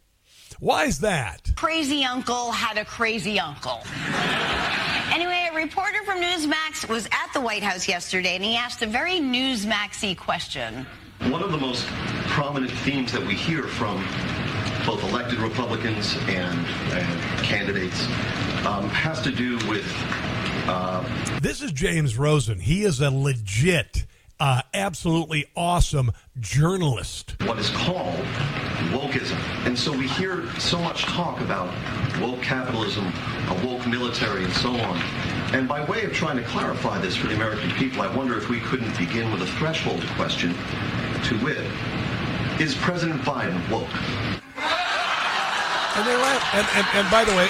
[0.59, 1.51] Why is that?
[1.55, 3.81] Crazy uncle had a crazy uncle.
[5.13, 8.87] anyway, a reporter from Newsmax was at the White House yesterday and he asked a
[8.87, 10.85] very Newsmaxy question.
[11.29, 11.85] One of the most
[12.27, 14.05] prominent themes that we hear from
[14.85, 16.59] both elected Republicans and,
[16.91, 18.05] and candidates
[18.65, 19.85] um, has to do with.
[20.67, 22.59] Uh, this is James Rosen.
[22.59, 24.07] He is a legit,
[24.39, 27.35] uh, absolutely awesome journalist.
[27.41, 28.25] What is called
[28.89, 29.37] wokeism.
[29.67, 31.67] And so we hear so much talk about
[32.19, 33.05] woke capitalism,
[33.47, 34.97] a woke military, and so on.
[35.53, 38.49] And by way of trying to clarify this for the American people, I wonder if
[38.49, 40.55] we couldn't begin with a threshold question
[41.25, 41.59] to wit,
[42.59, 43.87] is President Biden woke?
[45.95, 46.55] And they laugh.
[46.55, 47.47] And, and, and by the way,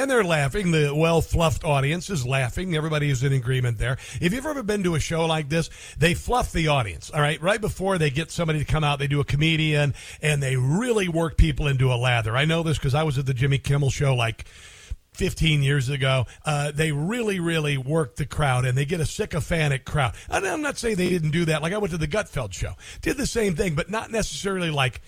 [0.00, 0.70] and they're laughing.
[0.70, 2.74] The well fluffed audience is laughing.
[2.74, 3.98] Everybody is in agreement there.
[4.20, 7.10] If you've ever been to a show like this, they fluff the audience.
[7.10, 7.40] All right.
[7.42, 11.08] Right before they get somebody to come out, they do a comedian and they really
[11.08, 12.34] work people into a lather.
[12.34, 14.46] I know this because I was at the Jimmy Kimmel show like
[15.12, 16.24] 15 years ago.
[16.46, 20.14] Uh, they really, really work the crowd and they get a sycophantic crowd.
[20.30, 21.60] And I'm not saying they didn't do that.
[21.60, 22.72] Like I went to the Gutfeld show,
[23.02, 25.02] did the same thing, but not necessarily like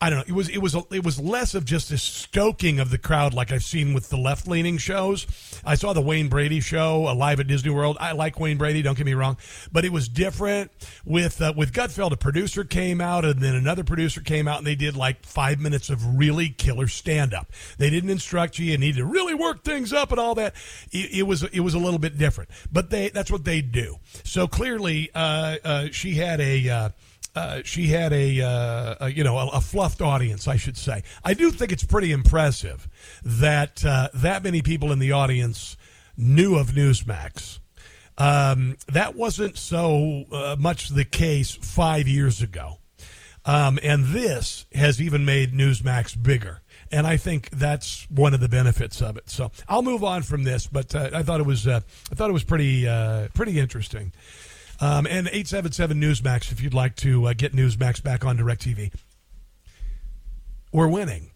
[0.00, 0.24] I don't know.
[0.28, 3.34] It was it was a, it was less of just a stoking of the crowd
[3.34, 5.26] like I've seen with the left leaning shows.
[5.64, 7.96] I saw the Wayne Brady show uh, live at Disney World.
[7.98, 8.80] I like Wayne Brady.
[8.80, 9.38] Don't get me wrong,
[9.72, 10.70] but it was different
[11.04, 12.12] with uh, with Gutfeld.
[12.12, 15.58] A producer came out, and then another producer came out, and they did like five
[15.58, 17.50] minutes of really killer stand up.
[17.78, 18.66] They didn't instruct you.
[18.66, 20.54] You need to really work things up and all that.
[20.92, 23.96] It, it was it was a little bit different, but they that's what they do.
[24.22, 26.92] So clearly, uh, uh she had a
[27.34, 31.02] uh, she had a, uh, a you know a, a, fluffed audience, I should say.
[31.24, 32.88] I do think it's pretty impressive
[33.22, 35.76] that uh, that many people in the audience
[36.16, 37.60] knew of Newsmax.
[38.16, 42.78] Um, that wasn't so uh, much the case five years ago,
[43.44, 46.62] um, and this has even made Newsmax bigger.
[46.90, 49.28] And I think that's one of the benefits of it.
[49.28, 51.80] So I'll move on from this, but uh, I thought it was I
[52.14, 52.86] thought it was pretty
[53.34, 54.12] pretty interesting.
[54.80, 58.92] Um, and 877 Newsmax if you'd like to uh, get Newsmax back on DirecTV.
[60.72, 61.30] We're winning.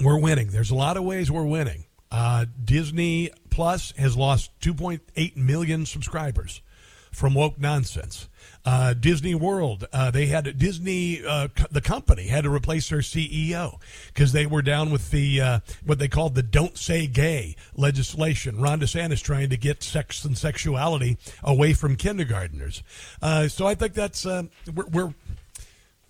[0.00, 0.48] We're winning.
[0.48, 1.86] There's a lot of ways we're winning.
[2.10, 6.62] Uh, Disney Plus has lost 2.8 million subscribers
[7.10, 8.28] from woke nonsense.
[8.70, 13.80] Uh, Disney World, uh, they had Disney, uh, the company had to replace their CEO
[14.08, 18.60] because they were down with the uh, what they called the "Don't Say Gay" legislation.
[18.60, 22.82] Ron DeSantis trying to get sex and sexuality away from kindergarteners.
[23.22, 24.42] Uh, so I think that's uh,
[24.74, 25.14] we're, we're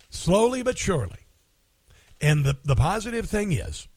[0.09, 1.27] slowly but surely.
[2.19, 3.87] And the the positive thing is,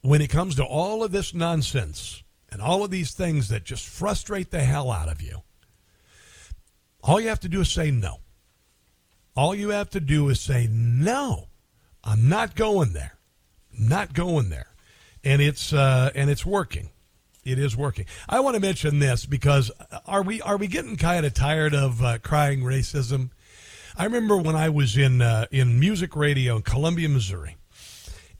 [0.00, 2.22] when it comes to all of this nonsense
[2.52, 5.42] and all of these things that just frustrate the hell out of you
[7.02, 8.18] all you have to do is say no.
[9.36, 11.48] All you have to do is say no.
[12.02, 13.16] I'm not going there.
[13.76, 14.68] I'm not going there.
[15.22, 16.90] And it's uh, and it's working.
[17.44, 18.06] It is working.
[18.28, 19.70] I want to mention this because
[20.06, 23.30] are we are we getting kind of tired of uh, crying racism?
[23.96, 27.56] I remember when I was in uh, in music radio in Columbia, Missouri,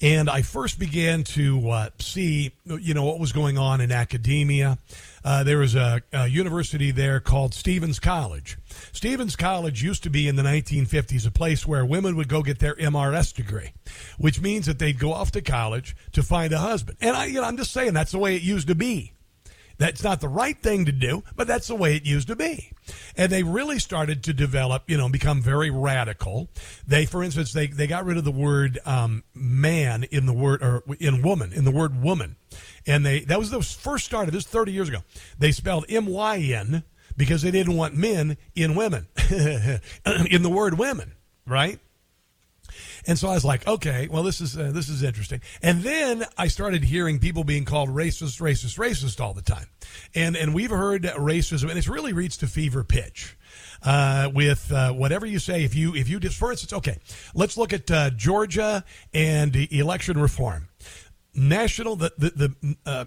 [0.00, 4.78] and I first began to uh, see you know what was going on in academia
[5.24, 8.56] uh, there was a, a, university there called Stephens College.
[8.92, 12.58] Stephens College used to be in the 1950s a place where women would go get
[12.58, 13.72] their MRS degree,
[14.18, 16.98] which means that they'd go off to college to find a husband.
[17.00, 19.12] And I, you know, I'm just saying that's the way it used to be.
[19.80, 22.70] That's not the right thing to do, but that's the way it used to be.
[23.16, 26.50] And they really started to develop, you know, become very radical.
[26.86, 30.62] They, for instance, they, they got rid of the word um, man in the word,
[30.62, 32.36] or in woman, in the word woman.
[32.86, 34.98] And they, that was the first start of this 30 years ago.
[35.38, 36.84] They spelled M Y N
[37.16, 39.06] because they didn't want men in women,
[40.30, 41.12] in the word women,
[41.46, 41.78] right?
[43.06, 45.40] And so I was like, okay, well, this is uh, this is interesting.
[45.62, 49.66] And then I started hearing people being called racist, racist, racist all the time.
[50.14, 53.36] And and we've heard racism, and it's really reached a fever pitch.
[53.82, 56.98] Uh, with uh, whatever you say, if you if you just, for instance, okay,
[57.34, 58.84] let's look at uh, Georgia
[59.14, 60.69] and election reform.
[61.34, 63.04] National the the, the uh,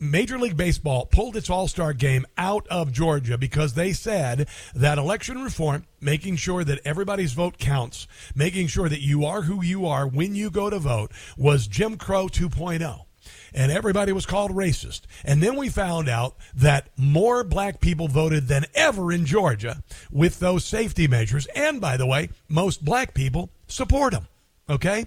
[0.00, 4.98] Major League Baseball pulled its All Star game out of Georgia because they said that
[4.98, 9.86] election reform, making sure that everybody's vote counts, making sure that you are who you
[9.86, 13.04] are when you go to vote, was Jim Crow 2.0
[13.54, 15.02] and everybody was called racist.
[15.24, 20.40] And then we found out that more black people voted than ever in Georgia with
[20.40, 21.46] those safety measures.
[21.54, 24.28] And by the way, most black people support them.
[24.68, 25.06] Okay?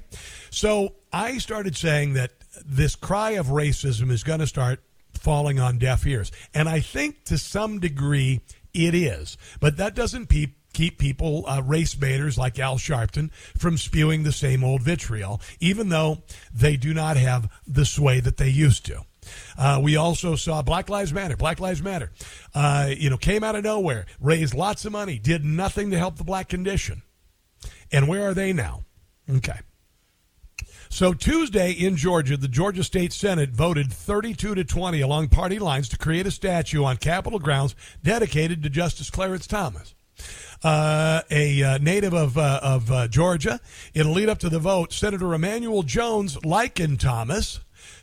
[0.50, 2.32] So I started saying that
[2.66, 4.82] this cry of racism is going to start
[5.14, 6.32] falling on deaf ears.
[6.54, 8.42] And I think to some degree
[8.74, 9.38] it is.
[9.60, 14.32] But that doesn't pe- keep people, uh, race baiters like Al Sharpton, from spewing the
[14.32, 16.20] same old vitriol, even though
[16.54, 19.04] they do not have the sway that they used to.
[19.58, 21.36] Uh, we also saw Black Lives Matter.
[21.36, 22.12] Black Lives Matter,
[22.54, 26.18] uh, you know, came out of nowhere, raised lots of money, did nothing to help
[26.18, 27.02] the black condition.
[27.92, 28.84] And where are they now?
[29.30, 29.60] Okay.
[30.90, 35.90] So Tuesday in Georgia, the Georgia State Senate voted 32 to 20 along party lines
[35.90, 39.94] to create a statue on Capitol grounds dedicated to Justice Clarence Thomas.
[40.64, 43.60] Uh, a uh, native of, uh, of uh, Georgia.
[43.94, 44.92] It'll lead up to the vote.
[44.92, 47.60] Senator Emanuel Jones likened Thomas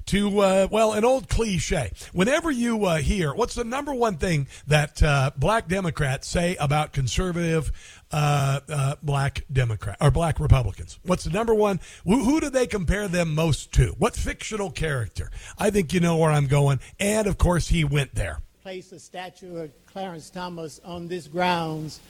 [0.06, 1.90] to, uh, well, an old cliche.
[2.12, 5.02] Whenever you uh, hear, what's the number one thing that
[5.36, 7.72] black Democrats say about conservative
[8.14, 10.98] uh, uh, black Democrat or black Republicans?
[11.04, 11.80] What's the number one?
[12.04, 13.94] Who, who do they compare them most to?
[13.98, 15.30] What fictional character?
[15.58, 16.80] I think you know where I'm going.
[17.00, 18.40] And of course, he went there.
[18.62, 22.00] Place a statue of Clarence Thomas on this grounds.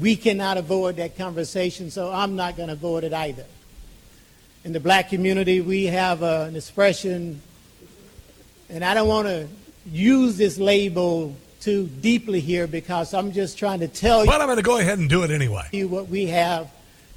[0.00, 3.44] We cannot avoid that conversation, so I'm not going to avoid it either
[4.66, 7.40] in the black community, we have uh, an expression,
[8.68, 9.46] and I don't want to
[9.88, 11.36] use this label
[11.66, 14.30] too deeply here because I'm just trying to tell you.
[14.30, 15.68] But I'm going to go ahead and do it anyway.
[15.72, 16.70] What we have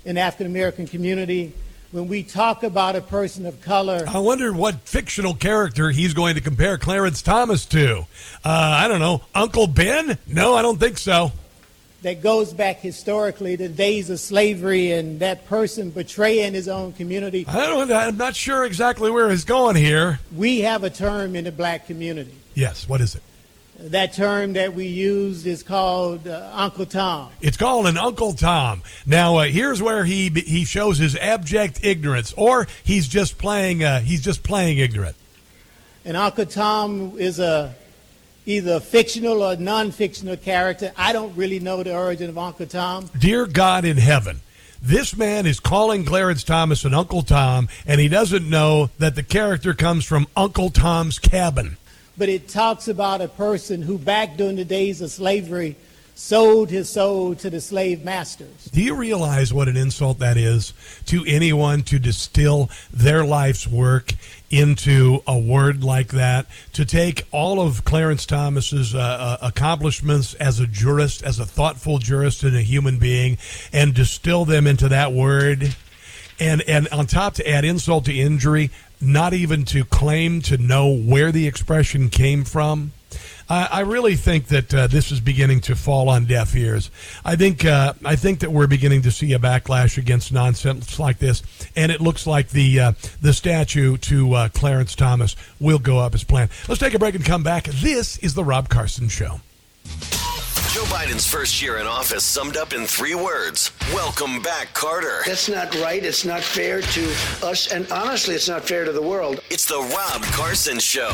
[0.06, 1.54] in African American community.
[1.92, 6.34] When we talk about a person of color, I wonder what fictional character he's going
[6.34, 8.00] to compare Clarence Thomas to.
[8.44, 9.22] Uh, I don't know.
[9.36, 10.18] Uncle Ben?
[10.28, 11.32] No, I don't think so.
[12.02, 16.94] That goes back historically to the days of slavery and that person betraying his own
[16.94, 17.46] community.
[17.48, 17.92] I don't.
[17.92, 20.20] I'm not sure exactly where he's going here.
[20.36, 22.36] We have a term in the black community.
[22.56, 22.88] Yes.
[22.88, 23.22] What is it?
[23.82, 27.30] That term that we use is called uh, Uncle Tom.
[27.40, 28.84] It's called an Uncle Tom.
[29.06, 33.84] Now, uh, here's where he he shows his abject ignorance, or he's just playing.
[33.84, 35.16] Uh, he's just playing ignorant.
[36.04, 37.74] And Uncle Tom is a
[38.46, 40.92] either a fictional or non-fictional character.
[40.98, 43.10] I don't really know the origin of Uncle Tom.
[43.18, 44.42] Dear God in heaven.
[44.82, 49.24] This man is calling Clarence Thomas an Uncle Tom, and he doesn't know that the
[49.24, 51.76] character comes from Uncle Tom's cabin
[52.20, 55.76] but it talks about a person who, back during the days of slavery,
[56.14, 58.66] sold his soul to the slave masters.
[58.74, 60.74] Do you realize what an insult that is
[61.06, 64.12] to anyone to distill their life's work
[64.50, 66.46] into a word like that?
[66.74, 72.00] To take all of Clarence Thomas's uh, uh, accomplishments as a jurist, as a thoughtful
[72.00, 73.38] jurist and a human being,
[73.72, 75.74] and distill them into that word?
[76.42, 78.72] And, and on top to add insult to injury,
[79.02, 82.92] not even to claim to know where the expression came from.
[83.52, 86.92] I really think that uh, this is beginning to fall on deaf ears.
[87.26, 91.18] I think uh, I think that we're beginning to see a backlash against nonsense like
[91.18, 91.42] this,
[91.76, 92.92] and it looks like the uh,
[93.24, 96.52] the statue to uh, Clarence Thomas will go up as planned.
[96.68, 97.64] Let's take a break and come back.
[97.64, 99.42] This is the Rob Carson Show.
[100.72, 105.22] Joe Biden's first year in office summed up in three words Welcome back, Carter.
[105.26, 106.06] That's not right.
[106.06, 107.72] It's not fair to us.
[107.72, 109.40] And honestly, it's not fair to the world.
[109.50, 111.10] It's the Rob Carson Show.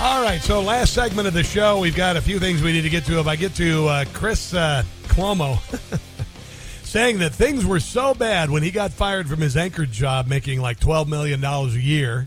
[0.00, 2.82] All right, so last segment of the show, we've got a few things we need
[2.82, 3.20] to get to.
[3.20, 5.60] If I get to uh, Chris uh, Cuomo
[6.82, 10.60] saying that things were so bad when he got fired from his anchor job, making
[10.60, 12.26] like $12 million a year,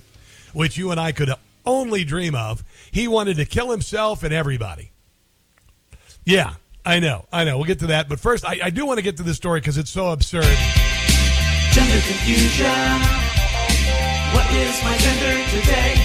[0.54, 1.30] which you and I could
[1.66, 4.92] only dream of he wanted to kill himself and everybody.
[6.26, 6.54] Yeah,
[6.86, 7.26] I know.
[7.32, 7.58] I know.
[7.58, 8.10] We'll get to that.
[8.10, 10.44] But first, I, I do want to get to this story because it's so absurd.
[11.72, 12.66] Gender confusion.
[14.34, 15.96] What is my gender today?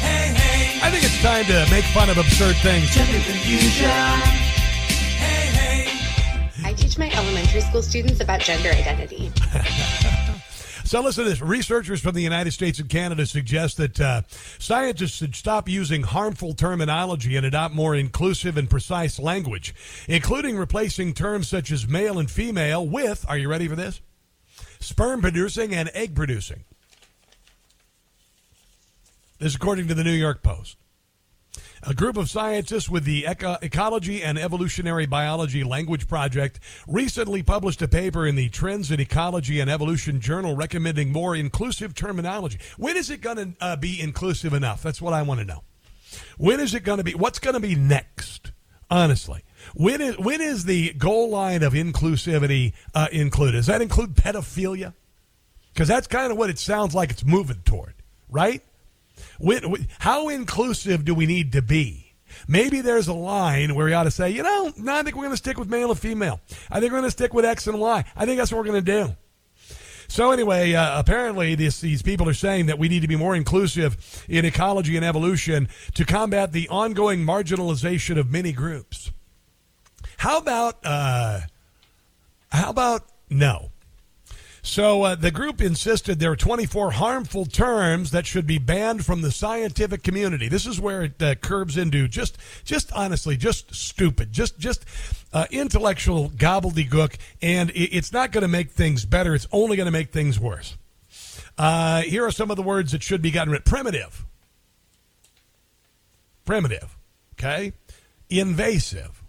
[0.00, 0.80] Hey, hey.
[0.82, 2.94] I think it's time to make fun of absurd things.
[2.94, 3.90] Gender confusion.
[5.18, 6.68] Hey, hey.
[6.68, 9.32] I teach my elementary school students about gender identity.
[10.94, 11.40] So listen to this.
[11.40, 14.22] Researchers from the United States and Canada suggest that uh,
[14.60, 19.74] scientists should stop using harmful terminology and adopt more inclusive and precise language,
[20.06, 24.00] including replacing terms such as male and female with, are you ready for this?
[24.78, 26.62] Sperm producing and egg producing.
[29.40, 30.76] This according to the New York Post.
[31.86, 36.58] A group of scientists with the Eco- Ecology and Evolutionary Biology Language Project
[36.88, 41.94] recently published a paper in the Trends in Ecology and Evolution journal recommending more inclusive
[41.94, 42.58] terminology.
[42.78, 44.82] When is it going to uh, be inclusive enough?
[44.82, 45.62] That's what I want to know.
[46.38, 47.14] When is it going to be?
[47.14, 48.52] What's going to be next?
[48.90, 49.44] Honestly.
[49.74, 53.58] When is when is the goal line of inclusivity uh, included?
[53.58, 54.94] Does that include pedophilia?
[55.74, 57.94] Because that's kind of what it sounds like it's moving toward,
[58.30, 58.62] right?
[59.98, 62.14] How inclusive do we need to be?
[62.48, 65.22] Maybe there's a line where we ought to say, you know, no, I think we're
[65.22, 66.40] going to stick with male and female.
[66.70, 68.04] I think we're going to stick with X and Y.
[68.16, 69.16] I think that's what we're going to do.
[70.08, 73.34] So anyway, uh, apparently this, these people are saying that we need to be more
[73.34, 79.12] inclusive in ecology and evolution to combat the ongoing marginalization of many groups.
[80.18, 81.40] How about uh,
[82.50, 83.70] how about no?
[84.64, 89.20] So uh, the group insisted there are 24 harmful terms that should be banned from
[89.20, 90.48] the scientific community.
[90.48, 94.86] This is where it uh, curbs into just, just honestly, just stupid, just, just
[95.34, 99.34] uh, intellectual gobbledygook, and it, it's not going to make things better.
[99.34, 100.78] It's only going to make things worse.
[101.58, 103.66] Uh, here are some of the words that should be gotten rid.
[103.66, 104.24] Primitive.
[106.46, 106.96] Primitive.
[107.34, 107.74] Okay.
[108.30, 109.23] Invasive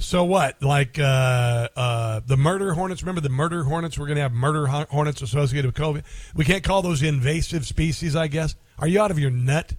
[0.00, 0.62] so what?
[0.62, 3.02] Like uh, uh, the murder hornets?
[3.02, 3.98] Remember the murder hornets?
[3.98, 6.04] We're going to have murder hornets associated with COVID.
[6.34, 8.56] We can't call those invasive species, I guess.
[8.78, 9.74] Are you out of your nut?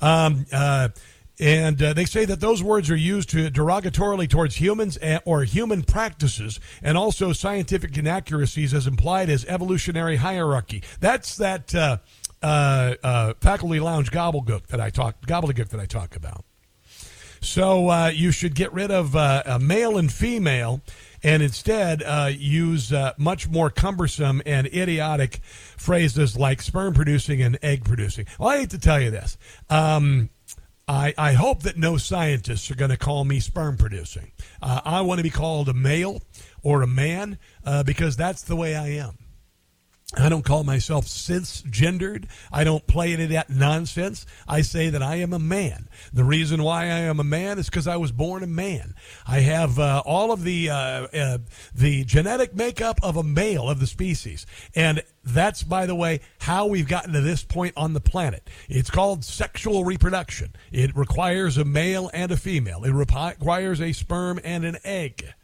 [0.00, 0.88] Um, uh,
[1.38, 5.44] and uh, they say that those words are used to derogatorily towards humans and, or
[5.44, 10.82] human practices, and also scientific inaccuracies as implied as evolutionary hierarchy.
[10.98, 11.98] That's that uh,
[12.42, 16.44] uh, faculty lounge gobbledygook that I talk gobbledygook that I talk about.
[17.40, 20.82] So uh, you should get rid of uh, male and female
[21.22, 25.40] and instead uh, use uh, much more cumbersome and idiotic
[25.76, 28.26] phrases like sperm producing and egg producing.
[28.38, 29.36] Well, I hate to tell you this.
[29.68, 30.30] Um,
[30.88, 34.32] I, I hope that no scientists are going to call me sperm producing.
[34.60, 36.20] Uh, I want to be called a male
[36.62, 39.16] or a man uh, because that's the way I am.
[40.16, 42.24] I don't call myself cisgendered.
[42.50, 44.26] I don't play into that nonsense.
[44.48, 45.88] I say that I am a man.
[46.12, 48.96] The reason why I am a man is because I was born a man.
[49.24, 51.38] I have uh, all of the uh, uh,
[51.72, 56.66] the genetic makeup of a male of the species, and that's by the way how
[56.66, 58.50] we've gotten to this point on the planet.
[58.68, 60.56] It's called sexual reproduction.
[60.72, 62.82] It requires a male and a female.
[62.82, 65.34] It requires a sperm and an egg.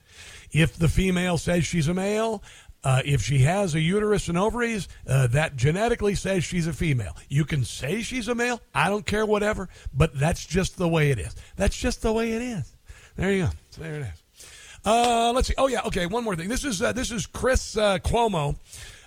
[0.53, 2.43] If the female says she's a male,
[2.85, 7.17] uh, if she has a uterus and ovaries, uh, that genetically says she's a female.
[7.29, 8.61] You can say she's a male.
[8.75, 11.35] I don't care, whatever, but that's just the way it is.
[11.57, 12.77] That's just the way it is.
[13.17, 13.51] There you go.
[13.79, 14.23] There it is.
[14.85, 15.55] Uh, let's see.
[15.59, 15.81] Oh yeah.
[15.87, 16.07] Okay.
[16.07, 16.49] One more thing.
[16.49, 18.57] This is uh, this is Chris uh, Cuomo.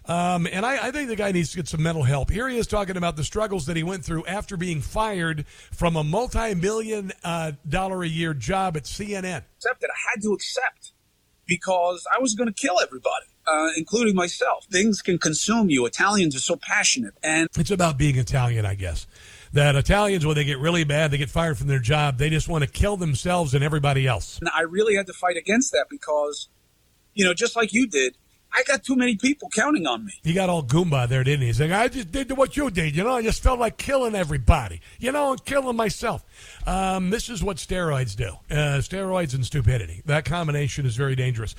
[0.06, 2.32] Um, and I, I, think the guy needs to get some mental help.
[2.32, 5.96] Here he is talking about the struggles that he went through after being fired from
[5.96, 9.44] a multi-million uh, dollar a year job at CNN.
[9.58, 9.90] Accepted.
[9.92, 10.94] I had to accept
[11.46, 14.66] because I was going to kill everybody uh, including myself.
[14.72, 15.86] Things can consume you.
[15.86, 19.08] Italians are so passionate, and it's about being Italian, I guess.
[19.54, 22.20] That Italians, when they get really bad, they get fired from their job.
[22.20, 24.38] They just want to kill themselves and everybody else.
[24.40, 26.50] And I really had to fight against that because,
[27.16, 28.16] you know, just like you did,
[28.56, 30.14] I got too many people counting on me.
[30.24, 31.48] He got all Goomba there, didn't he?
[31.48, 32.96] He's like, I just did what you did.
[32.96, 34.82] You know, I just felt like killing everybody.
[35.00, 36.24] You know, and killing myself.
[36.68, 38.30] Um, this is what steroids do.
[38.52, 40.02] Uh, steroids and stupidity.
[40.06, 41.56] That combination is very dangerous.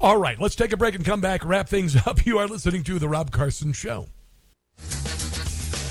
[0.00, 2.24] All right, let's take a break and come back, wrap things up.
[2.24, 4.06] You are listening to The Rob Carson Show.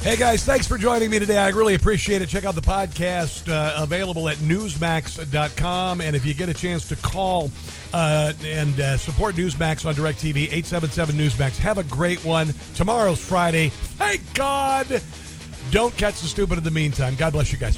[0.02, 1.38] Hey guys, thanks for joining me today.
[1.38, 2.30] I really appreciate it.
[2.30, 6.00] Check out the podcast uh, available at newsmax.com.
[6.00, 7.52] And if you get a chance to call
[7.94, 12.54] uh, and uh, support Newsmax on DirecTV, 877 Newsmax, have a great one.
[12.76, 13.68] Tomorrow's Friday.
[13.70, 15.02] Thank God.
[15.72, 17.16] Don't catch the stupid in the meantime.
[17.16, 17.78] God bless you guys.